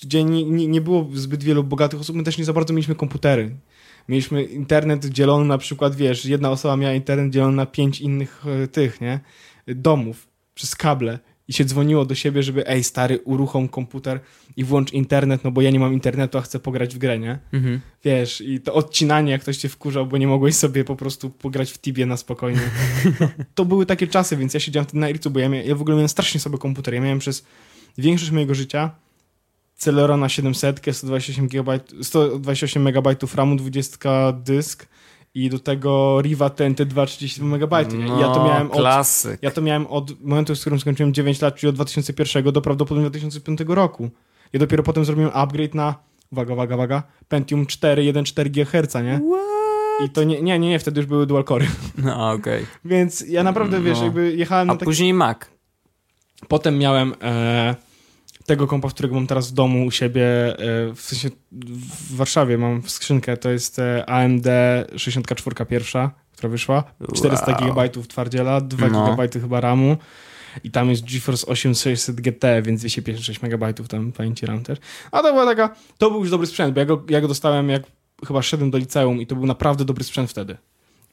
[0.01, 2.95] Gdzie nie, nie, nie było zbyt wielu bogatych osób, my też nie za bardzo mieliśmy
[2.95, 3.55] komputery.
[4.09, 8.67] Mieliśmy internet dzielony na przykład, wiesz, jedna osoba miała internet dzielony na pięć innych e,
[8.67, 9.19] tych, nie?
[9.67, 14.19] Domów przez kable i się dzwoniło do siebie, żeby ej stary, uruchom komputer
[14.57, 17.39] i włącz internet, no bo ja nie mam internetu, a chcę pograć w grę, nie?
[17.53, 17.79] Mhm.
[18.03, 21.71] Wiesz, i to odcinanie, jak ktoś cię wkurzał, bo nie mogłeś sobie po prostu pograć
[21.71, 22.61] w Tibie na spokojnie.
[23.55, 25.81] to były takie czasy, więc ja siedziałem wtedy na Ircu, bo ja, mia- ja w
[25.81, 26.93] ogóle miałem strasznie sobie komputer.
[26.93, 27.45] Ja miałem przez
[27.97, 28.91] większość mojego życia
[29.81, 34.87] Celerona 700, 128 GB, 128 MB RAMu, 20 dysk
[35.33, 37.73] i do tego Riva TNT 232 MB.
[37.93, 39.39] I ja to No, miałem od klasyk.
[39.41, 43.09] ja to miałem od momentu, z którym skończyłem 9 lat, czyli od 2001 do prawdopodobnie
[43.09, 44.09] 2005 roku.
[44.53, 45.95] Ja dopiero potem zrobiłem upgrade na,
[46.31, 49.19] uwaga, uwaga, uwaga, Pentium 4, 1,4 GHz, nie?
[50.05, 51.65] I to nie, nie, nie, nie, wtedy już były dual core.
[52.05, 52.65] No, okej.
[52.85, 54.03] Więc ja naprawdę, wiesz, No.
[54.03, 54.85] jakby jechałem A na taki...
[54.85, 55.37] później Mac.
[56.47, 57.75] Potem miałem e,
[58.45, 60.23] tego kompa, którego mam teraz w domu u siebie,
[60.59, 64.45] e, w sensie w Warszawie mam w skrzynkę, to jest e, AMD
[64.97, 66.83] 64 pierwsza, która wyszła,
[67.15, 67.59] 400 Wow.
[67.73, 69.15] GB twardziela, 2 No.
[69.15, 69.97] GB chyba RAMu
[70.63, 74.79] i tam jest GeForce 8600 GT, więc 256 MB tam pamięci RAM też.
[75.11, 77.69] A to była taka, to był już dobry sprzęt, bo ja go, ja go dostałem
[77.69, 77.83] jak
[78.27, 80.57] chyba szedłem do liceum i to był naprawdę dobry sprzęt wtedy.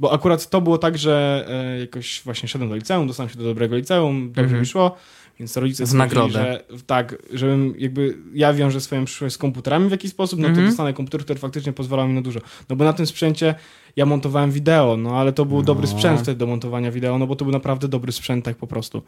[0.01, 3.45] Bo akurat to było tak, że e, jakoś właśnie szedłem do liceum, dostałem się do
[3.45, 4.61] dobrego liceum, dobrze Mhm.
[4.61, 4.97] mi szło,
[5.39, 6.33] więc rodzice W nagrodę.
[6.33, 10.67] że tak, żebym jakby ja wiążę swoją przyszłość z komputerami w jakiś sposób, no Mhm.
[10.67, 12.41] to dostanę komputer, który faktycznie pozwalał mi na dużo.
[12.69, 13.55] No bo na tym sprzęcie
[13.97, 15.63] ja montowałem wideo, no ale to był No.
[15.63, 18.67] dobry sprzęt wtedy do montowania wideo, no bo to był naprawdę dobry sprzęt tak po
[18.67, 19.03] prostu.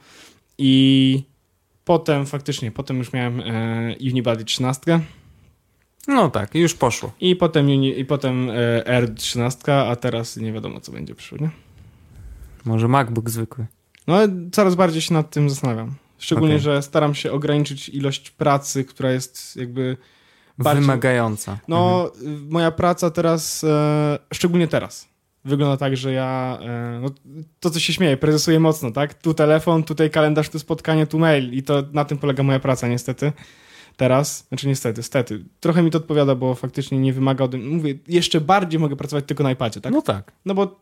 [0.58, 1.22] I
[1.84, 5.00] potem faktycznie, potem już miałem e, Unibody 13
[6.08, 7.12] No tak, już poszło.
[7.20, 11.50] i potem, i potem e, R13, a teraz nie wiadomo co będzie przyszło, nie?
[12.64, 13.66] Może MacBook zwykły.
[14.06, 15.94] No ale coraz bardziej się nad tym zastanawiam.
[16.20, 16.64] Szczególnie, Okej.
[16.64, 19.96] że staram się ograniczyć ilość pracy, która jest jakby
[20.58, 20.82] bardziej...
[20.82, 21.58] Wymagająca.
[21.68, 25.08] No, y, moja praca teraz, e, szczególnie teraz,
[25.44, 27.08] wygląda tak, że ja, e, no,
[27.60, 29.14] to co się śmieje, prezesuję mocno, tak?
[29.14, 32.88] Tu telefon, tutaj kalendarz, tu spotkanie, tu mail i to na tym polega moja praca
[32.88, 33.32] niestety.
[33.96, 35.44] Teraz, znaczy niestety, stety.
[35.60, 39.24] Trochę mi to odpowiada, bo faktycznie nie wymaga ode mnie, mówię, jeszcze bardziej mogę pracować
[39.24, 39.92] tylko na iPadzie, tak?
[39.92, 40.32] No tak.
[40.44, 40.80] No bo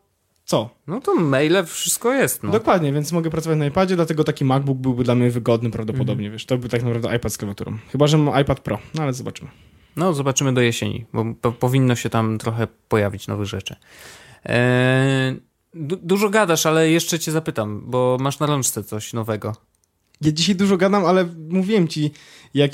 [0.49, 0.69] co?
[0.87, 2.51] No to maile, wszystko jest, no.
[2.51, 6.31] Dokładnie, więc mogę pracować na iPadzie, dlatego taki MacBook byłby dla mnie wygodny prawdopodobnie, Mhm.
[6.31, 7.77] wiesz, to by tak naprawdę iPad z klawiaturą.
[7.91, 9.49] Chyba, że mam iPad Pro, no ale zobaczymy.
[9.95, 13.75] No, zobaczymy do jesieni, bo po, powinno się tam trochę pojawić nowych rzeczy.
[14.45, 15.39] Eee,
[15.73, 19.55] du- dużo gadasz, ale jeszcze cię zapytam, bo masz na rączce coś nowego.
[20.21, 22.11] Ja dzisiaj dużo gadam, ale mówiłem ci,
[22.53, 22.71] jak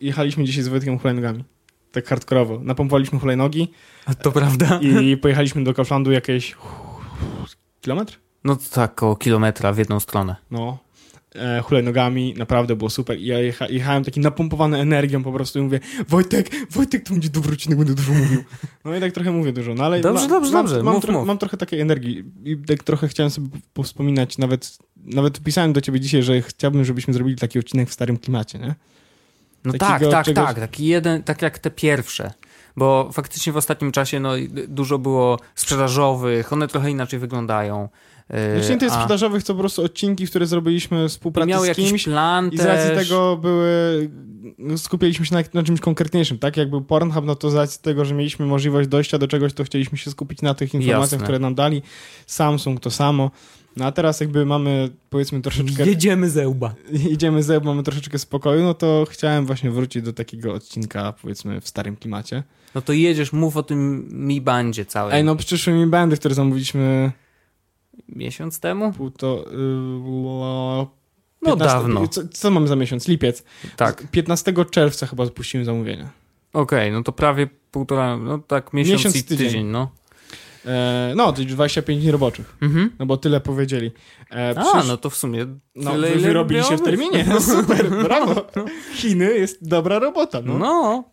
[0.00, 1.44] jechaliśmy dzisiaj z Wojtkiem hulajnogami.
[1.92, 2.60] Tak hardkorowo.
[2.62, 3.72] Napompowaliśmy hulajnogi
[4.22, 4.80] To prawda?
[4.82, 6.56] i pojechaliśmy do Kauflandu jakieś
[7.80, 8.18] kilometr?
[8.44, 10.36] No tak, około kilometra w jedną stronę.
[10.50, 10.78] No.
[11.34, 13.18] E, hulajnogami, naprawdę było super.
[13.18, 17.28] I ja jecha, jechałem taki napompowany energią po prostu i mówię Wojtek, Wojtek to będzie
[17.28, 18.44] dobry odcinek, będę dużo mówił.
[18.84, 21.12] No i tak trochę mówię dużo, no ale Dobrze, dobrze, mam, dobrze, Mam, mów, tro-
[21.12, 21.26] mów.
[21.26, 26.00] mam trochę takiej energii i tak trochę chciałem sobie powspominać, nawet, nawet pisałem do ciebie
[26.00, 28.74] dzisiaj, że chciałbym, żebyśmy zrobili taki odcinek w starym klimacie, nie?
[29.64, 30.58] No Takiego tak, tak, czegoś- tak.
[30.58, 32.32] Taki jeden, tak jak te pierwsze.
[32.78, 34.32] Bo faktycznie w ostatnim czasie no,
[34.68, 37.88] dużo było sprzedażowych, one trochę inaczej wyglądają.
[38.30, 41.88] Yy, Znaczy nie a- sprzedażowych, to po prostu odcinki, które zrobiliśmy współpracy miał z jakiś
[41.88, 43.08] kimś plan i z racji też.
[43.08, 44.10] tego były,
[44.58, 46.56] no, skupialiśmy się na, na czymś konkretniejszym, tak?
[46.56, 49.64] Jak był Pornhub, no to z racji tego, że mieliśmy możliwość dojścia do czegoś, to
[49.64, 51.24] chcieliśmy się skupić na tych informacjach, Jasne.
[51.24, 51.82] które nam dali.
[52.26, 53.30] Samsung to samo.
[53.76, 55.86] No a teraz jakby mamy, powiedzmy, troszeczkę...
[55.86, 56.74] Jedziemy ze łba.
[57.10, 61.68] Idziemy ze mamy troszeczkę spokoju, no to chciałem właśnie wrócić do takiego odcinka, powiedzmy, w
[61.68, 62.42] starym klimacie.
[62.78, 65.14] No to jedziesz, mów o tym Mi Bandzie całym.
[65.14, 67.12] Ej, no przyszły mi bandy, które zamówiliśmy
[68.08, 68.92] Miesiąc temu?
[68.92, 69.44] półto...
[69.50, 70.86] Yy,
[71.42, 72.08] No 15 dawno.
[72.08, 73.08] Co, co mamy za miesiąc?
[73.08, 73.44] Lipiec.
[73.76, 74.10] Tak.
[74.10, 76.08] 15 czerwca chyba zapuściłem zamówienie.
[76.52, 79.46] Okej, no to prawie półtora, no tak miesiąc, Miesiąc, i tydzień.
[79.46, 79.90] tydzień, no.
[80.66, 82.56] E, no, to już 25 dni roboczych.
[82.60, 82.90] Mhm.
[82.98, 83.90] No bo tyle powiedzieli.
[84.30, 87.24] E, A, no to w sumie no tyle, wy wyrobili się w terminie.
[87.28, 88.46] No, super, brawo.
[88.94, 90.40] Chiny jest dobra robota.
[90.44, 90.58] No.
[90.58, 91.04] No.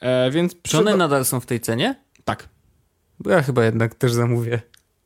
[0.00, 1.94] E, więc Czy one nadal są w tej cenie?
[2.24, 2.48] Tak.
[3.20, 4.60] Bo ja chyba jednak też zamówię.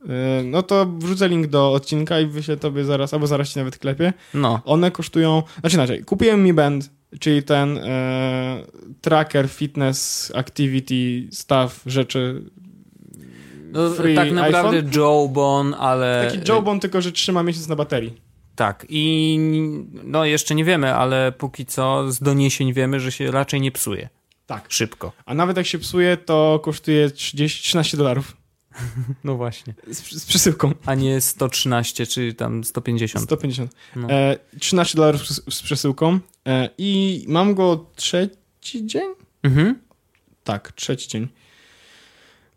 [0.09, 3.79] E, no to wrzucę link do odcinka i wyślę tobie zaraz, albo zaraz ci nawet
[3.79, 4.13] klepie.
[4.35, 4.61] No.
[4.65, 8.63] One kosztują, znaczy inaczej, kupiłem Mi Band, czyli ten e,
[9.01, 12.51] tracker, fitness, activity, stuff, rzeczy.
[13.73, 15.03] no Free tak naprawdę iPhone?
[15.03, 16.31] Jawbone, ale...
[16.31, 18.29] Taki Jawbone, tylko że trzyma miesiąc na baterii.
[18.57, 18.87] Tak.
[18.89, 19.39] I
[20.05, 24.09] no jeszcze nie wiemy, ale póki co z doniesień wiemy, że się raczej nie psuje.
[24.49, 24.67] Tak.
[24.69, 25.13] Szybko.
[25.27, 28.37] A nawet jak się psuje, to kosztuje 30, 13 dolarów
[29.25, 29.75] No właśnie.
[29.91, 30.75] z, z przesyłką.
[30.87, 33.25] A nie 113 czy tam 150.
[33.25, 33.75] 150.
[33.97, 34.11] No.
[34.11, 39.09] E, 13 dolarów z, z przesyłką e, i mam go trzeci dzień?
[39.43, 39.79] Mhm.
[40.45, 41.29] Tak, trzeci dzień.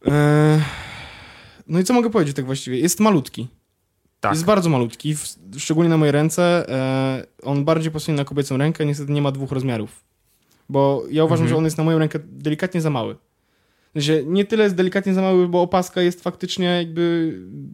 [0.07, 0.61] E,
[1.67, 2.79] no i co mogę powiedzieć tak właściwie?
[2.79, 3.47] Jest malutki.
[4.19, 4.31] Tak.
[4.31, 6.69] Jest bardzo malutki, w, szczególnie na moje ręce.
[6.69, 10.10] E, on bardziej pasuje na kobiecą rękę, niestety nie ma dwóch rozmiarów.
[10.71, 11.49] Bo ja uważam, Mhm.
[11.49, 13.15] że on jest na moją rękę delikatnie za mały.
[13.93, 17.33] Sensie, nie tyle jest delikatnie za mały, bo opaska jest faktycznie jakby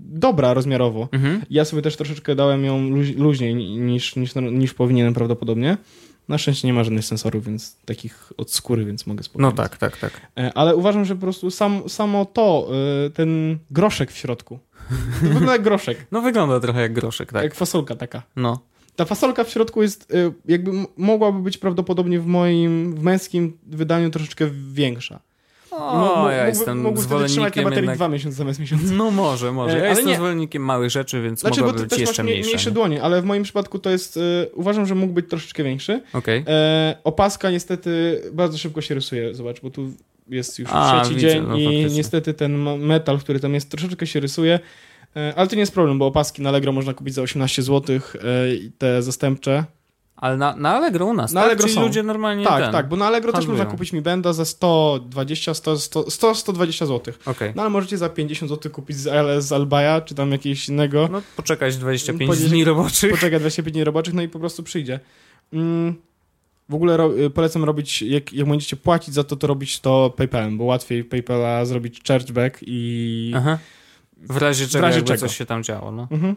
[0.10, 1.08] dobra rozmiarowo.
[1.12, 1.42] Mhm.
[1.50, 5.78] Ja sobie też troszeczkę dałem ją luź, luźniej niż, niż, niż powinienem prawdopodobnie.
[6.28, 9.50] Na szczęście nie ma żadnych sensorów, więc takich od skóry, więc mogę spokojnie.
[9.50, 10.22] No tak, tak, tak.
[10.38, 12.70] E, Ale uważam, że po prostu sam, samo to,
[13.06, 14.60] e, ten groszek w środku.
[14.90, 17.44] To wygląda jak groszek, No wygląda trochę jak groszek, tak.
[17.44, 18.22] jak fasolka taka.
[18.36, 18.60] No.
[18.98, 24.10] Ta fasolka w środku jest, e, jakby mogłaby być prawdopodobnie w moim, w męskim wydaniu
[24.10, 25.20] troszeczkę większa.
[25.72, 27.96] O, ja jestem mógłby wtedy trzymać na zwolennikiem baterii jednak...
[27.98, 28.86] dwa miesiące zamiast miesiąca.
[28.94, 29.74] No może, może.
[29.74, 30.16] E, Ja ale jestem nie.
[30.16, 32.50] zwolennikiem małych rzeczy, więc Znaczy, mogłaby być jeszcze mniej, mniejsza.
[32.50, 32.74] mniejsze nie?
[32.74, 34.22] dłonie, ale w moim przypadku to jest, e,
[34.54, 36.02] uważam, że mógł być troszeczkę większy.
[36.14, 36.44] Okej.
[36.48, 39.92] E, opaska niestety bardzo szybko się rysuje, zobacz, bo tu
[40.30, 44.08] jest już A, trzeci widzę, dzień no i niestety ten metal, który tam jest, troszeczkę
[44.08, 44.60] się rysuje.
[45.16, 47.96] E, ale to nie jest problem, bo opaski na Allegro można kupić za 18 zł,
[47.96, 48.00] e,
[48.78, 49.64] te zastępcze.
[50.16, 51.46] Ale na, na Allegro u nas, Na tak?
[51.48, 51.82] Allegro Czyli są.
[51.82, 52.72] ludzie normalnie tak, ten...
[52.72, 53.58] tak, bo na Allegro też handlują.
[53.58, 57.14] można kupić Mi Benda za 120, 100, 100, 100 120 zł.
[57.26, 57.52] Okej.
[57.56, 61.10] No ale możecie za 50 zł kupić z, Al- z Albaja, czy tam jakiegoś innego.
[61.12, 63.12] No poczekać 25 Powiedzieć- dni roboczych.
[63.12, 65.00] Poczekaj 25 dni roboczych, no i po prostu przyjdzie.
[65.54, 65.96] Mm,
[66.70, 70.14] w ogóle ro, y, polecam robić, jak, jak będziecie płacić za to, to robić to
[70.18, 73.32] PayPalem, bo łatwiej PayPala zrobić chargeback i...
[73.36, 73.58] Aha.
[74.22, 75.20] W razie czego, razie jakby czego.
[75.20, 76.08] coś się tam działo, no.
[76.12, 76.36] Mhm.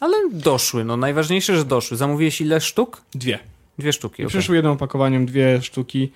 [0.00, 1.96] Ale doszły, no najważniejsze, że doszły.
[1.96, 3.02] Zamówiłeś ile sztuk?
[3.14, 3.38] Dwie.
[3.78, 4.30] Dwie sztuki, I okej.
[4.38, 6.12] Przyszły jednym opakowaniem dwie sztuki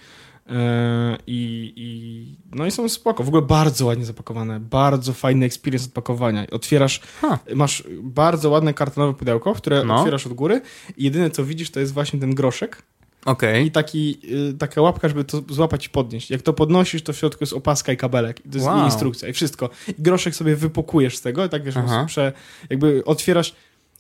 [0.46, 3.24] e, i, i no i są spoko.
[3.24, 6.46] W ogóle bardzo ładnie zapakowane, bardzo fajny experience odpakowania.
[6.50, 7.38] Otwierasz, Ha.
[7.54, 9.96] masz bardzo ładne kartonowe pudełko, które No.
[9.96, 10.60] otwierasz od góry
[10.96, 12.82] i jedyne co widzisz to jest właśnie ten groszek
[13.24, 13.66] Okej.
[13.66, 14.18] i taki,
[14.50, 16.30] y, taka łapka, żeby to złapać i podnieść.
[16.30, 18.46] Jak to podnosisz, to w środku jest opaska i kabelek.
[18.46, 18.80] I to jest Wow.
[18.80, 19.70] i instrukcja i wszystko.
[19.88, 21.74] I groszek sobie wypukujesz z tego i tak wiesz,
[22.06, 22.32] prze,
[22.70, 23.54] jakby otwierasz,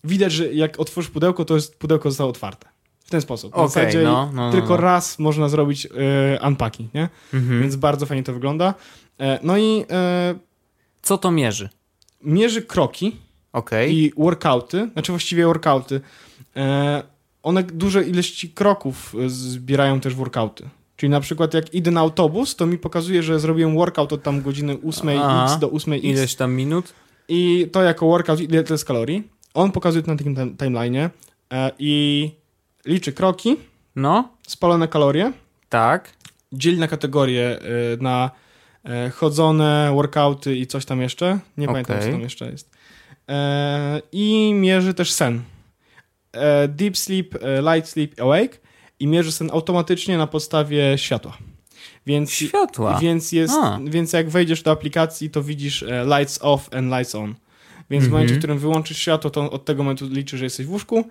[0.04, 2.68] widać, że jak otworzysz pudełko, to jest pudełko zostało otwarte.
[3.04, 3.56] W ten sposób.
[3.56, 4.76] Na Okej, zasadzie no, no, no, tylko no.
[4.76, 5.90] raz można zrobić y,
[6.46, 7.08] unpacking, nie?
[7.34, 7.60] Mhm.
[7.62, 8.74] Więc bardzo fajnie to wygląda.
[9.20, 10.34] E, no i e,
[11.02, 11.68] Co to mierzy?
[12.22, 13.16] mierzy kroki
[13.52, 13.94] Okej.
[13.96, 16.00] i workouty, znaczy właściwie workouty.
[16.56, 17.02] E,
[17.48, 20.68] one duże ilości kroków e, zbierają też workouty.
[20.96, 24.42] Czyli na przykład jak idę na autobus, to mi pokazuje, że zrobiłem workout od tam
[24.42, 25.56] godziny 8x Aha.
[25.60, 26.92] do 8x Ileś tam minut?
[27.28, 29.22] i to jako workout, ile to jest kalorii.
[29.54, 31.10] On pokazuje to na takim tim- timeline'ie
[31.52, 32.30] e, i
[32.86, 33.56] liczy kroki,
[33.96, 35.32] No, spalone kalorie,
[35.68, 36.12] tak.
[36.52, 37.62] dzieli na kategorie e,
[38.00, 38.30] na
[38.84, 41.38] e, chodzone, workouty i coś tam jeszcze.
[41.56, 42.06] Nie pamiętam, Okej.
[42.08, 42.70] co tam jeszcze jest.
[43.28, 45.42] E, I mierzy też sen.
[46.38, 48.60] E, deep sleep, e, light sleep, awake
[49.00, 51.38] i mierzy sen automatycznie na podstawie światła.
[52.06, 52.98] Więc, Światła.
[52.98, 53.78] więc, jest, A.
[53.84, 57.34] więc jak wejdziesz do aplikacji, to widzisz e, lights off and lights on.
[57.90, 58.12] Więc w Mhm.
[58.12, 61.04] momencie, w którym wyłączysz światło, to od tego momentu liczy, że jesteś w łóżku.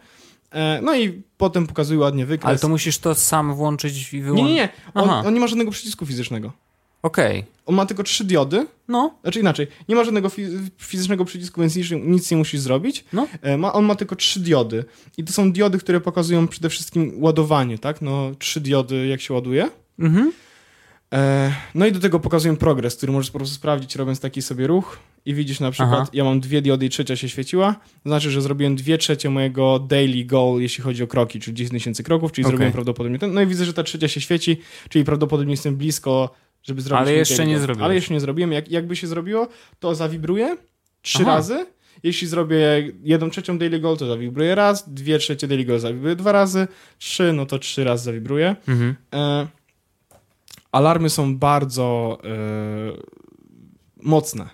[0.81, 2.49] No i potem pokazuje ładnie wykres.
[2.49, 4.47] Ale to musisz to sam włączyć i Nie, wyłączyć?
[4.47, 4.69] nie, nie.
[4.93, 5.23] On, Aha.
[5.27, 6.51] on nie ma żadnego przycisku fizycznego.
[7.07, 7.43] Okej.
[7.65, 11.75] On ma tylko trzy diody, No, znaczy inaczej, nie ma żadnego fi- fizycznego przycisku, więc
[11.75, 13.05] nic, nic nie musisz zrobić.
[13.13, 13.27] No.
[13.41, 14.85] E, Ma, on ma tylko trzy diody.
[15.17, 18.01] I to są diody, które pokazują przede wszystkim ładowanie, tak?
[18.01, 19.69] No, trzy diody, jak się ładuje.
[19.99, 20.31] mhm.
[21.13, 24.67] E, no i do tego pokazują progres, który możesz po prostu sprawdzić, robiąc taki sobie
[24.67, 26.09] ruch i widzisz na przykład, Aha.
[26.13, 29.79] ja mam dwie diody i trzecia się świeciła, to znaczy, że zrobiłem dwie trzecie mojego
[29.79, 32.51] daily goal, jeśli chodzi o kroki, czyli 10 tysięcy kroków, czyli Okej.
[32.51, 34.57] zrobiłem prawdopodobnie ten, no i widzę, że ta trzecia się świeci,
[34.89, 36.29] czyli prawdopodobnie jestem blisko,
[36.63, 37.61] żeby zrobić Ale jeszcze nie goal.
[37.61, 37.85] zrobiłeś.
[37.85, 39.47] Ale jeszcze nie zrobiłem, Jak, jakby się zrobiło,
[39.79, 40.57] to zawibruje
[41.01, 41.35] trzy Aha.
[41.35, 41.65] razy,
[42.03, 42.57] jeśli zrobię
[43.03, 47.33] jedną trzecią daily goal, to zawibruje raz, dwie trzecie daily goal zawibruje dwa razy, trzy,
[47.33, 48.55] no to trzy razy zawibruje.
[48.67, 48.95] Mhm.
[49.13, 49.47] E,
[50.71, 52.27] alarmy są bardzo e,
[54.03, 54.49] mocne.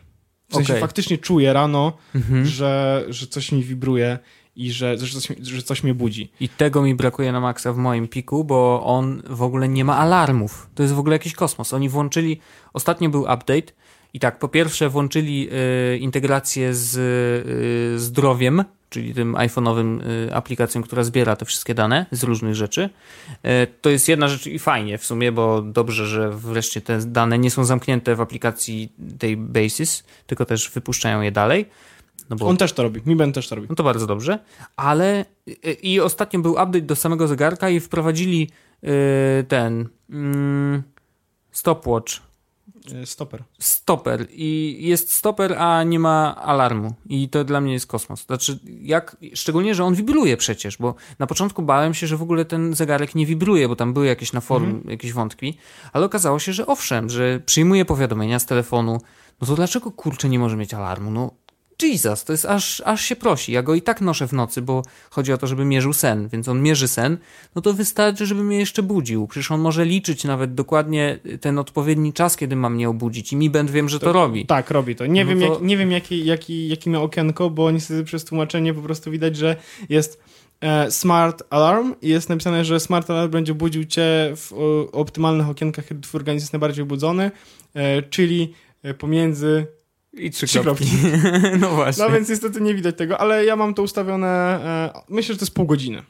[0.49, 0.81] W sensie Okej.
[0.81, 2.45] faktycznie czuję rano, Mhm.
[2.45, 4.19] że, że coś mi wibruje
[4.55, 6.31] i że, że, coś, że coś mnie budzi.
[6.39, 9.97] I tego mi brakuje na maksa w moim piku, bo on w ogóle nie ma
[9.97, 10.69] alarmów.
[10.75, 11.73] To jest w ogóle jakiś kosmos.
[11.73, 12.39] Oni włączyli,
[12.73, 13.73] ostatnio był update
[14.13, 15.49] i tak, po pierwsze włączyli
[15.93, 16.95] y, integrację z
[17.95, 22.89] y, zdrowiem, czyli tym iPhone'owym y, aplikacją, która zbiera te wszystkie dane z różnych rzeczy.
[23.45, 27.39] Y, to jest jedna rzecz i fajnie w sumie, bo dobrze, że wreszcie te dane
[27.39, 31.65] nie są zamknięte w aplikacji tej Basis, tylko też wypuszczają je dalej.
[32.30, 33.68] No bo On też to robi, Mi Ben też to robi.
[33.70, 34.39] no to bardzo dobrze,
[34.76, 38.49] ale i- i ostatnio był update do samego zegarka i wprowadzili
[38.84, 40.84] y, ten mm,
[41.51, 42.14] stopwatch,
[43.01, 43.43] E, Stoper.
[43.59, 48.26] stoper i jest stoper, a nie ma alarmu i to dla mnie jest kosmos.
[48.26, 52.45] Znaczy, jak, szczególnie, że on wibruje przecież, bo na początku bałem się, że w ogóle
[52.45, 55.57] ten zegarek nie wibruje, bo tam były jakieś na forum jakieś wątki,
[55.93, 59.01] ale okazało się, że owszem, że przyjmuje powiadomienia z telefonu,
[59.41, 61.11] no to dlaczego kurczę nie może mieć alarmu?
[61.11, 61.32] No
[61.88, 63.51] Jesus, to jest aż, aż się prosi.
[63.51, 66.47] Ja go i tak noszę w nocy, bo chodzi o to, żeby mierzył sen, więc
[66.47, 67.17] on mierzy sen,
[67.55, 69.27] no to wystarczy, żeby mnie jeszcze budził.
[69.27, 73.49] Przecież on może liczyć nawet dokładnie ten odpowiedni czas, kiedy ma mnie obudzić i mi
[73.49, 74.45] będę wiem, że to, robi.
[74.45, 75.05] Tak, robi to.
[75.05, 78.25] Nie No wiem, to- jak, nie wiem jaki, jaki, jaki ma okienko, bo niestety przez
[78.25, 79.55] tłumaczenie po prostu widać, że
[79.89, 80.19] jest
[80.61, 84.53] e, smart alarm i jest napisane, że smart alarm będzie budził cię w
[84.91, 87.31] optymalnych okienkach, kiedy twój organizm jest najbardziej budzony,
[87.73, 88.53] e, czyli
[88.84, 89.65] e, pomiędzy
[90.18, 90.86] I trzy, Trzy kropki.
[91.59, 92.03] no właśnie.
[92.03, 95.39] No No, więc niestety nie widać tego, ale ja mam to ustawione, e, myślę, że
[95.39, 96.03] to jest pół godziny.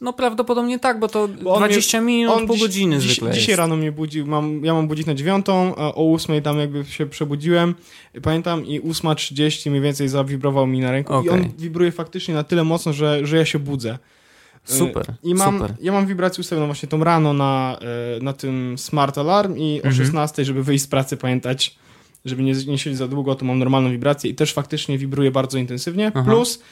[0.00, 3.48] No prawdopodobnie tak, bo to Bo on 20 minut, pół dziś- godziny dziś, zwykle Dzisiaj
[3.48, 3.58] jest.
[3.58, 7.06] rano mnie budził, mam, ja mam budzić na dziewiątą, a o ósmej tam jakby się
[7.06, 7.74] przebudziłem,
[8.22, 11.30] pamiętam i 8.30 mniej więcej zawibrował mi na ręku i Okej.
[11.30, 13.98] on wibruje faktycznie na tyle mocno, że, że ja się budzę.
[14.64, 15.74] Super, E, I mam, super.
[15.80, 17.78] ja mam wibrację ustawioną właśnie tą rano na,
[18.18, 19.94] e, na tym smart alarm i o Mhm.
[19.94, 21.76] 16, żeby wyjść z pracy, pamiętać
[22.24, 25.58] żeby nie, nie siedzieć za długo, to mam normalną wibrację i też faktycznie wibruje bardzo
[25.58, 26.12] intensywnie.
[26.14, 26.24] Aha.
[26.24, 26.62] Plus,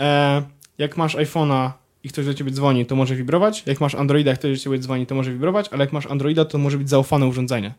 [0.00, 0.42] e,
[0.78, 1.70] jak masz iPhone'a
[2.04, 3.62] i ktoś do ciebie dzwoni, to może wibrować.
[3.66, 6.44] Jak masz Androida i ktoś do ciebie dzwoni, to może wibrować, ale jak masz Androida,
[6.44, 7.74] to może być zaufane urządzenie.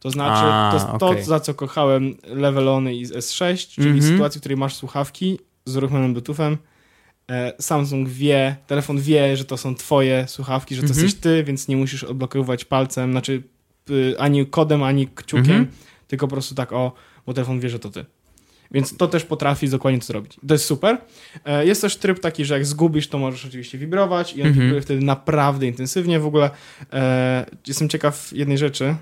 [0.00, 1.22] To znaczy, A, to okej.
[1.22, 4.12] to, za co kochałem Levelony i S6, czyli Mhm.
[4.12, 6.56] sytuacji, w której masz słuchawki z uruchomionym Bluetoothem.
[7.30, 11.04] E, Samsung wie, telefon wie, że to są twoje słuchawki, że to Mhm.
[11.04, 13.42] jesteś ty, więc nie musisz odblokowywać palcem, znaczy
[13.90, 15.66] y, ani kodem, ani kciukiem, Mhm.
[16.08, 16.92] Tylko po prostu tak o,
[17.26, 18.04] bo telefon wie, że to ty.
[18.70, 20.36] Więc to też potrafi dokładnie to zrobić.
[20.48, 20.98] To jest super.
[21.44, 24.64] E, Jest też tryb taki, że jak zgubisz, to możesz oczywiście wibrować i on Mhm.
[24.66, 26.20] wibruje wtedy naprawdę intensywnie.
[26.20, 26.50] W ogóle
[26.92, 28.96] e, jestem ciekaw jednej rzeczy,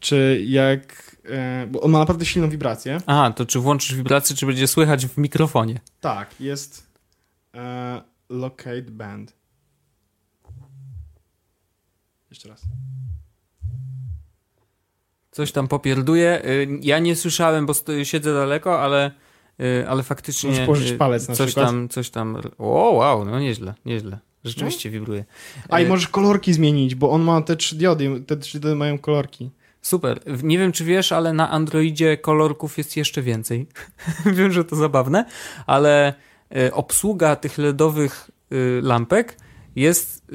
[0.00, 1.16] czy jak...
[1.24, 2.98] E, bo on ma naprawdę silną wibrację.
[3.06, 5.80] Aha, to czy włączysz wibrację, czy będzie słychać w mikrofonie?
[6.00, 6.86] Tak, jest
[7.54, 9.34] e, locate band.
[12.30, 12.62] Jeszcze raz.
[15.40, 16.44] Coś tam popierduje.
[16.44, 17.72] Y, Ja nie słyszałem, bo
[18.02, 19.10] siedzę daleko, ale,
[19.60, 20.50] y, ale faktycznie.
[20.50, 21.66] Możesz położyć y, palec na coś przykład.
[21.66, 22.36] tam, coś tam.
[22.58, 24.18] O, wow, no nieźle, nieźle.
[24.44, 25.24] Rzeczywiście wibruje.
[25.68, 28.98] A i możesz kolorki zmienić, bo on ma te trzy diody, te trzy diody mają
[28.98, 29.50] kolorki.
[29.82, 30.20] Super.
[30.42, 33.66] Nie wiem, czy wiesz, ale na Androidzie kolorków jest jeszcze więcej.
[34.36, 35.24] wiem, że to zabawne,
[35.66, 36.14] ale
[36.72, 38.30] obsługa tych LEDowych
[38.82, 39.36] lampek
[39.76, 40.26] jest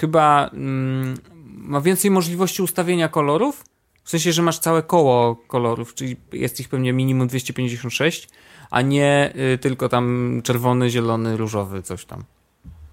[0.00, 0.48] chyba.
[0.52, 3.64] mm, ma więcej możliwości ustawienia kolorów.
[4.08, 8.28] W sensie, że masz całe koło kolorów, czyli jest ich pewnie minimum 256,
[8.70, 12.24] a nie y, tylko tam czerwony, zielony, różowy, coś tam.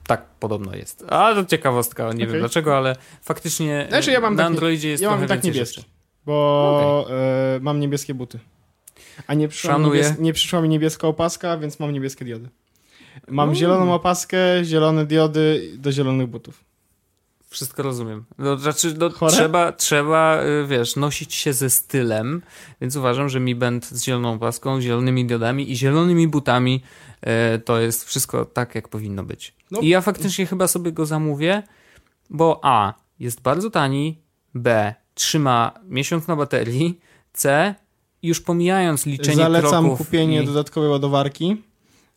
[0.08, 1.06] Tak podobno jest.
[1.10, 2.40] A to ciekawostka, nie wiem Okej.
[2.40, 5.52] dlaczego, ale faktycznie Znaczy, ja mam na tak- Androidzie jest ja mam trochę tak więcej
[5.52, 5.76] niebieski.
[5.76, 5.90] rzeczy.
[6.26, 8.40] Bo e, mam niebieskie buty.
[9.28, 12.50] A nie przyszła, niebies- nie przyszła mi niebieska opaska, więc mam niebieskie diody.
[13.28, 13.56] Mam Mm.
[13.56, 16.65] zieloną opaskę, zielone diody do zielonych butów.
[17.56, 18.26] Wszystko rozumiem.
[18.38, 22.42] No, znaczy, no, trzeba, trzeba, y, wiesz, nosić się ze stylem,
[22.82, 26.82] więc uważam, że Mi Band z zieloną paską, zielonymi diodami i zielonymi butami
[27.56, 29.56] y, to jest wszystko tak, jak powinno być.
[29.72, 29.80] No.
[29.80, 31.64] I ja faktycznie chyba sobie go zamówię,
[32.30, 34.22] bo A, jest bardzo tani,
[34.54, 37.00] B, trzyma miesiąc na baterii,
[37.34, 37.76] C,
[38.24, 40.46] już pomijając liczenie Zalecam kroków kupienie i...
[40.46, 41.64] dodatkowej ładowarki.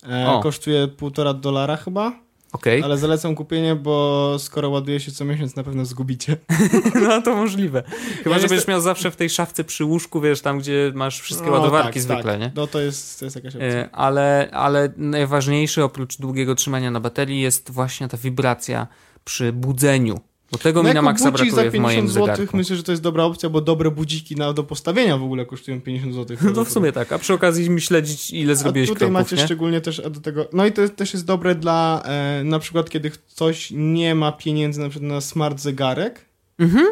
[0.03, 2.12] E, kosztuje półtora dolara chyba,
[2.53, 6.36] Okej, ale zalecam kupienie, bo skoro ładuje się co miesiąc, na pewno zgubicie.
[7.09, 7.82] no to możliwe.
[8.22, 10.92] Chyba, Ja że będziesz jestem- miał zawsze w tej szafce przy łóżku, wiesz, tam gdzie
[10.94, 12.40] masz wszystkie No, ładowarki tak, zwykle, tak.
[12.40, 12.53] nie?
[12.55, 13.68] No to jest, to jest jakaś opcja.
[13.68, 18.86] E, Ale, ale najważniejsze oprócz długiego trzymania na baterii jest właśnie ta wibracja
[19.24, 20.20] przy budzeniu.
[20.53, 22.57] Bo tego mi na maksa brakuje za w moim 50 zł zegarku.
[22.57, 25.80] myślę, że to jest dobra opcja, bo dobre budziki na, do postawienia w ogóle kosztują
[25.80, 26.36] 50 zł.
[26.57, 29.36] No w sumie tak, a przy okazji mi śledzić ile zrobiłeś A tutaj kroków, macie
[29.36, 29.44] nie?
[29.44, 30.49] szczególnie też do tego.
[30.53, 34.32] No i to jest- też jest dobre dla e, na przykład, kiedy ktoś nie ma
[34.32, 36.24] pieniędzy na przykład na smart zegarek.
[36.59, 36.86] Mhm.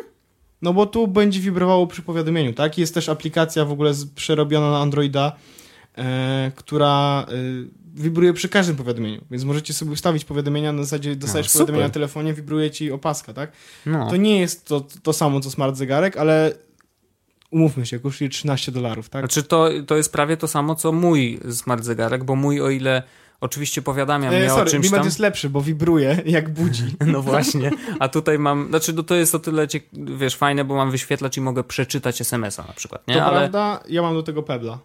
[0.62, 2.78] No bo tu będzie wibrowało przy powiadomieniu, tak?
[2.78, 5.32] Jest też aplikacja w ogóle z, przerobiona na Androida,
[5.98, 7.34] e, która e,
[7.96, 9.24] wibruje przy każdym powiadomieniu.
[9.30, 11.60] Więc możecie sobie ustawić powiadomienia na zasadzie dostajesz super.
[11.60, 13.52] powiadomienia na telefonie, wibruje ci opaska, tak?
[13.86, 14.10] No.
[14.10, 16.52] To nie jest to, to samo co smart zegarek, ale
[17.50, 19.22] umówmy się, kosztuje 13 dolarów, tak?
[19.22, 23.02] Znaczy to, to jest prawie to samo, co mój smart zegarek, bo mój o ile
[23.40, 25.06] oczywiście powiadamia mnie E, o sorry, czymś Bimat tam...
[25.06, 26.84] jest lepszy, bo wibruje jak budzi.
[27.06, 30.90] No właśnie, a tutaj mam, znaczy no to jest o tyle, wiesz, fajne, bo mam
[30.90, 33.14] wyświetlacz i mogę przeczytać SMS-a na przykład, nie?
[33.14, 34.78] To Ale prawda, ja mam do tego Pebla.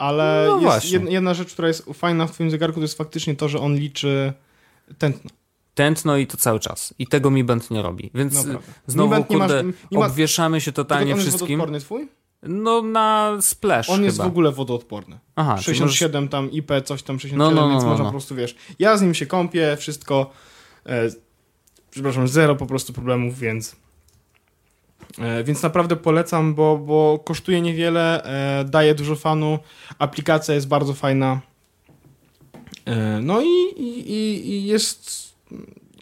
[0.00, 3.48] Ale No jest jedna, rzecz, która jest fajna w twoim zegarku, to jest faktycznie to,
[3.48, 4.32] że on liczy
[4.98, 5.30] tętno.
[5.74, 6.94] tętno i to cały czas.
[6.98, 9.64] I tego Mi Band nie robi, więc No, y, znowu, Mi Band nie ma- kurde,
[9.90, 11.58] nie ma- obwieszamy się totalnie Tylko on jest wszystkim.
[11.58, 12.08] wodoodporny twój?
[12.42, 14.04] No na splash On chyba.
[14.06, 15.18] jest w ogóle wodoodporny.
[15.36, 18.10] Aha, czyli 67 tam IP, coś tam 67, No, no, no, więc no, można no.
[18.10, 20.30] po prostu, wiesz, ja z nim się kąpię, wszystko,
[20.86, 21.08] e,
[21.90, 23.76] przepraszam, zero po prostu problemów, więc
[25.44, 28.22] więc naprawdę polecam, bo, bo kosztuje niewiele,
[28.60, 29.58] e, daje dużo fanu,
[29.98, 31.40] aplikacja jest bardzo fajna,
[32.84, 33.46] e, no i,
[33.76, 34.10] i,
[34.50, 35.28] i- jest,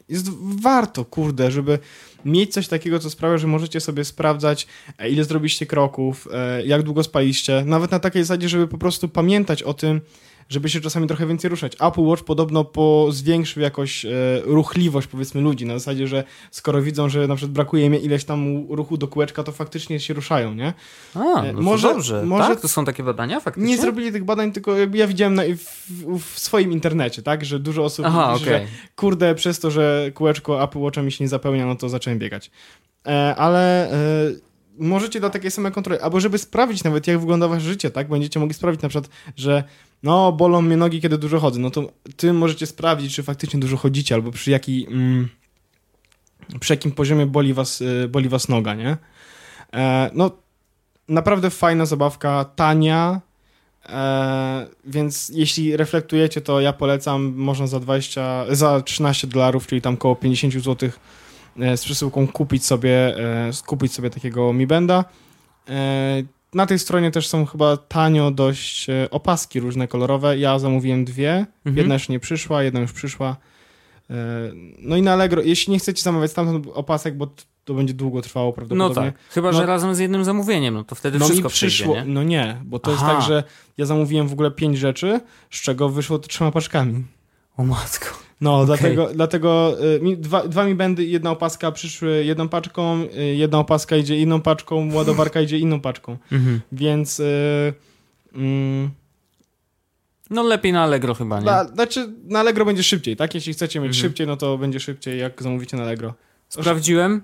[0.09, 0.29] jest
[0.63, 1.79] warto, kurde, żeby
[2.25, 4.67] mieć coś takiego, co sprawia, że możecie sobie sprawdzać,
[4.99, 9.09] e, ile zrobiliście kroków, e, jak długo spaliście, nawet na takiej zasadzie, żeby po prostu
[9.09, 10.01] pamiętać o tym,
[10.49, 11.73] żeby się czasami trochę więcej ruszać.
[11.81, 14.09] Apple Watch podobno po zwiększył jakoś e,
[14.45, 18.67] ruchliwość, powiedzmy, ludzi, na zasadzie, że skoro widzą, że na przykład brakuje im ileś tam
[18.69, 20.73] ruchu do kółeczka, to faktycznie się ruszają, nie?
[21.15, 22.23] A, no E, to może- dobrze.
[22.27, 22.61] może- Tak?
[22.61, 23.69] To są takie badania faktycznie?
[23.71, 25.43] Nie zrobili tych badań, tylko ja widziałem na,
[25.89, 28.67] w, w, swoim internecie, tak, że dużo osób Aha, pisze, okej.
[28.67, 32.19] że kurde, przez to, że kółeczko Apple Watcha mi się nie zapełnia, no to zacząłem
[32.19, 32.51] biegać.
[33.07, 33.97] E, ale e,
[34.79, 38.41] możecie do takiej samej kontroli, albo żeby sprawdzić nawet, jak wygląda wasze życie, tak, będziecie
[38.41, 39.65] mogli sprawdzić na przykład, że
[40.03, 43.77] no, bolą mnie nogi, kiedy dużo chodzę, no to tym możecie sprawdzić, czy faktycznie dużo
[43.77, 44.87] chodzicie, albo przy jaki...
[44.91, 45.29] Mm,
[46.61, 48.97] przy jakim poziomie boli was, y, boli was noga, nie?
[49.73, 50.31] E, no,
[51.09, 53.21] naprawdę fajna zabawka, tania,
[53.89, 59.95] e, więc jeśli reflektujecie, to ja polecam, można za 20, za 13 dolarów, czyli tam
[59.95, 60.93] około 50 zł e,
[61.77, 63.17] z przesyłką kupić sobie,
[63.49, 65.05] e, kupić sobie takiego Mi Benda.
[65.69, 66.23] E,
[66.55, 70.39] na tej stronie też są chyba tanio dość e, opaski różne kolorowe.
[70.39, 71.33] Ja zamówiłem dwie.
[71.37, 71.77] Mhm.
[71.77, 73.37] Jedna już nie przyszła, jedna już przyszła.
[74.11, 74.15] E,
[74.79, 77.29] No i na Allegro, jeśli nie chcecie zamawiać stamtąd opasek, bo
[77.65, 79.13] to będzie długo trwało No prawdopodobnie.
[79.13, 79.21] tak.
[79.31, 82.09] Chyba, No- że razem z jednym zamówieniem, no to wtedy No wszystko mi przyszło, przyjdzie,
[82.09, 82.15] nie?
[82.15, 83.07] no nie, bo to Aha.
[83.13, 83.45] jest tak, że
[83.79, 87.05] ja zamówiłem w ogóle pięć rzeczy, z czego wyszło to trzema paczkami.
[87.57, 88.07] O matko.
[88.41, 93.25] No, dlatego, dlatego y, mi, dwa, dwa mi będy, jedna opaska przyszły jedną paczką, y,
[93.35, 96.17] jedna opaska idzie inną paczką, ładowarka idzie inną paczką.
[96.33, 96.61] Mhm.
[96.73, 97.75] Więc y,
[98.35, 98.91] mm,
[100.31, 101.47] No lepiej na Allegro chyba, nie?
[101.47, 103.35] na, znaczy na Allegro będzie szybciej, tak?
[103.35, 104.03] Jeśli chcecie mieć Mhm.
[104.09, 106.15] szybciej, no to będzie szybciej, jak zamówicie na Allegro.
[106.49, 107.23] Sprawdziłem.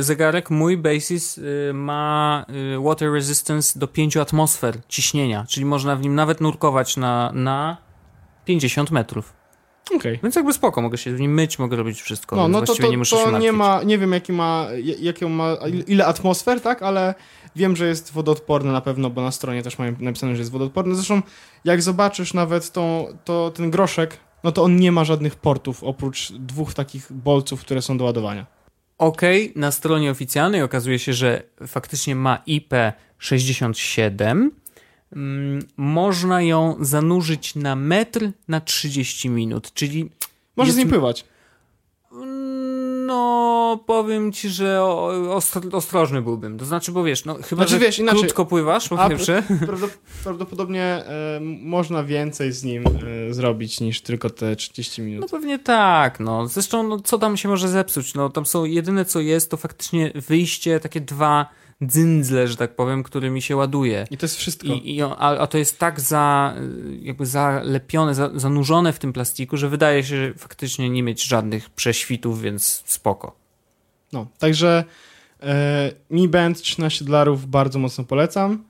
[0.00, 1.40] Zegarek mój Basis
[1.74, 2.46] ma
[2.84, 7.76] water resistance do 5 atmosfer ciśnienia, czyli można w nim nawet nurkować na, na
[8.44, 9.32] 50 metrów.
[9.94, 10.18] Okej.
[10.22, 12.90] Więc jakby spoko, mogę się w nim myć, mogę robić wszystko, No, no to, to,
[12.90, 13.44] nie muszę się to martwić.
[13.44, 14.66] nie ma, nie wiem jaki ma,
[14.98, 15.56] jakie ma,
[15.86, 17.14] ile atmosfer, tak, ale
[17.56, 20.94] wiem, że jest wodoodporny na pewno, bo na stronie też mają napisane, że jest wodoodporny.
[20.94, 21.22] Zresztą
[21.64, 26.32] jak zobaczysz nawet tą, to, ten groszek, no to on nie ma żadnych portów, oprócz
[26.32, 28.46] dwóch takich bolców, które są do ładowania.
[28.98, 34.48] Okej, na stronie oficjalnej okazuje się, że faktycznie ma IP67.
[35.12, 40.10] Mm, można ją zanurzyć na metr na 30 minut, czyli
[40.56, 41.24] Możesz Jest- z nim pływać.
[43.06, 44.82] No, powiem ci, że
[45.72, 46.58] ostrożny byłbym.
[46.58, 49.42] To znaczy, bo wiesz, no chyba, Znaczy, że wiesz, inaczej- krótko pływasz, po pierwsze.
[49.48, 55.20] Prawdop- prawdopodobnie e, można więcej z nim e, zrobić niż tylko te 30 minut.
[55.20, 56.46] No pewnie tak, no.
[56.48, 58.14] Zresztą, no, co tam się może zepsuć?
[58.14, 61.46] No, tam są, jedyne co jest, to faktycznie wyjście, takie dwa
[61.82, 64.06] dzyndzle, że tak powiem, którymi się ładuje.
[64.10, 64.66] I to jest wszystko.
[64.66, 66.54] I, i, a, a to jest tak za,
[67.00, 71.70] jakby zalepione, za, zanurzone w tym plastiku, że wydaje się że faktycznie nie mieć żadnych
[71.70, 73.36] prześwitów, więc spoko.
[74.12, 74.84] No, także
[75.42, 78.64] e, Mi Band 13 dolarów bardzo mocno polecam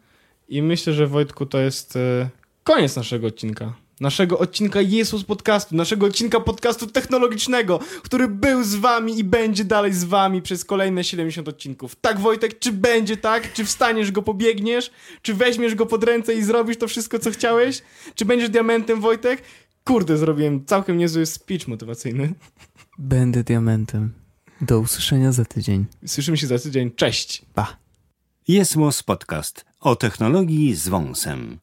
[0.49, 2.29] i myślę, że Wojtku to jest e,
[2.65, 3.86] koniec naszego odcinka.
[4.01, 9.93] Naszego odcinka Jesus Podcastu, naszego odcinka podcastu technologicznego, który był z wami i będzie dalej
[9.93, 11.97] z wami przez kolejne 70 odcinków.
[11.97, 13.53] Tak Wojtek, czy będzie tak?
[13.53, 14.91] Czy wstaniesz go, pobiegniesz?
[15.23, 17.83] Czy weźmiesz go pod ręce i zrobisz to wszystko, co chciałeś?
[18.15, 19.43] Czy będziesz diamentem, Wojtek?
[19.85, 22.35] Kurde, zrobiłem całkiem niezły speech motywacyjny.
[22.99, 24.13] Będę diamentem.
[24.61, 25.87] Do usłyszenia za tydzień.
[26.07, 26.91] Słyszymy się za tydzień.
[26.91, 27.43] Cześć!
[27.55, 27.77] Pa.
[28.49, 28.75] Jest
[29.07, 31.59] Podcast o technologii z wąsem.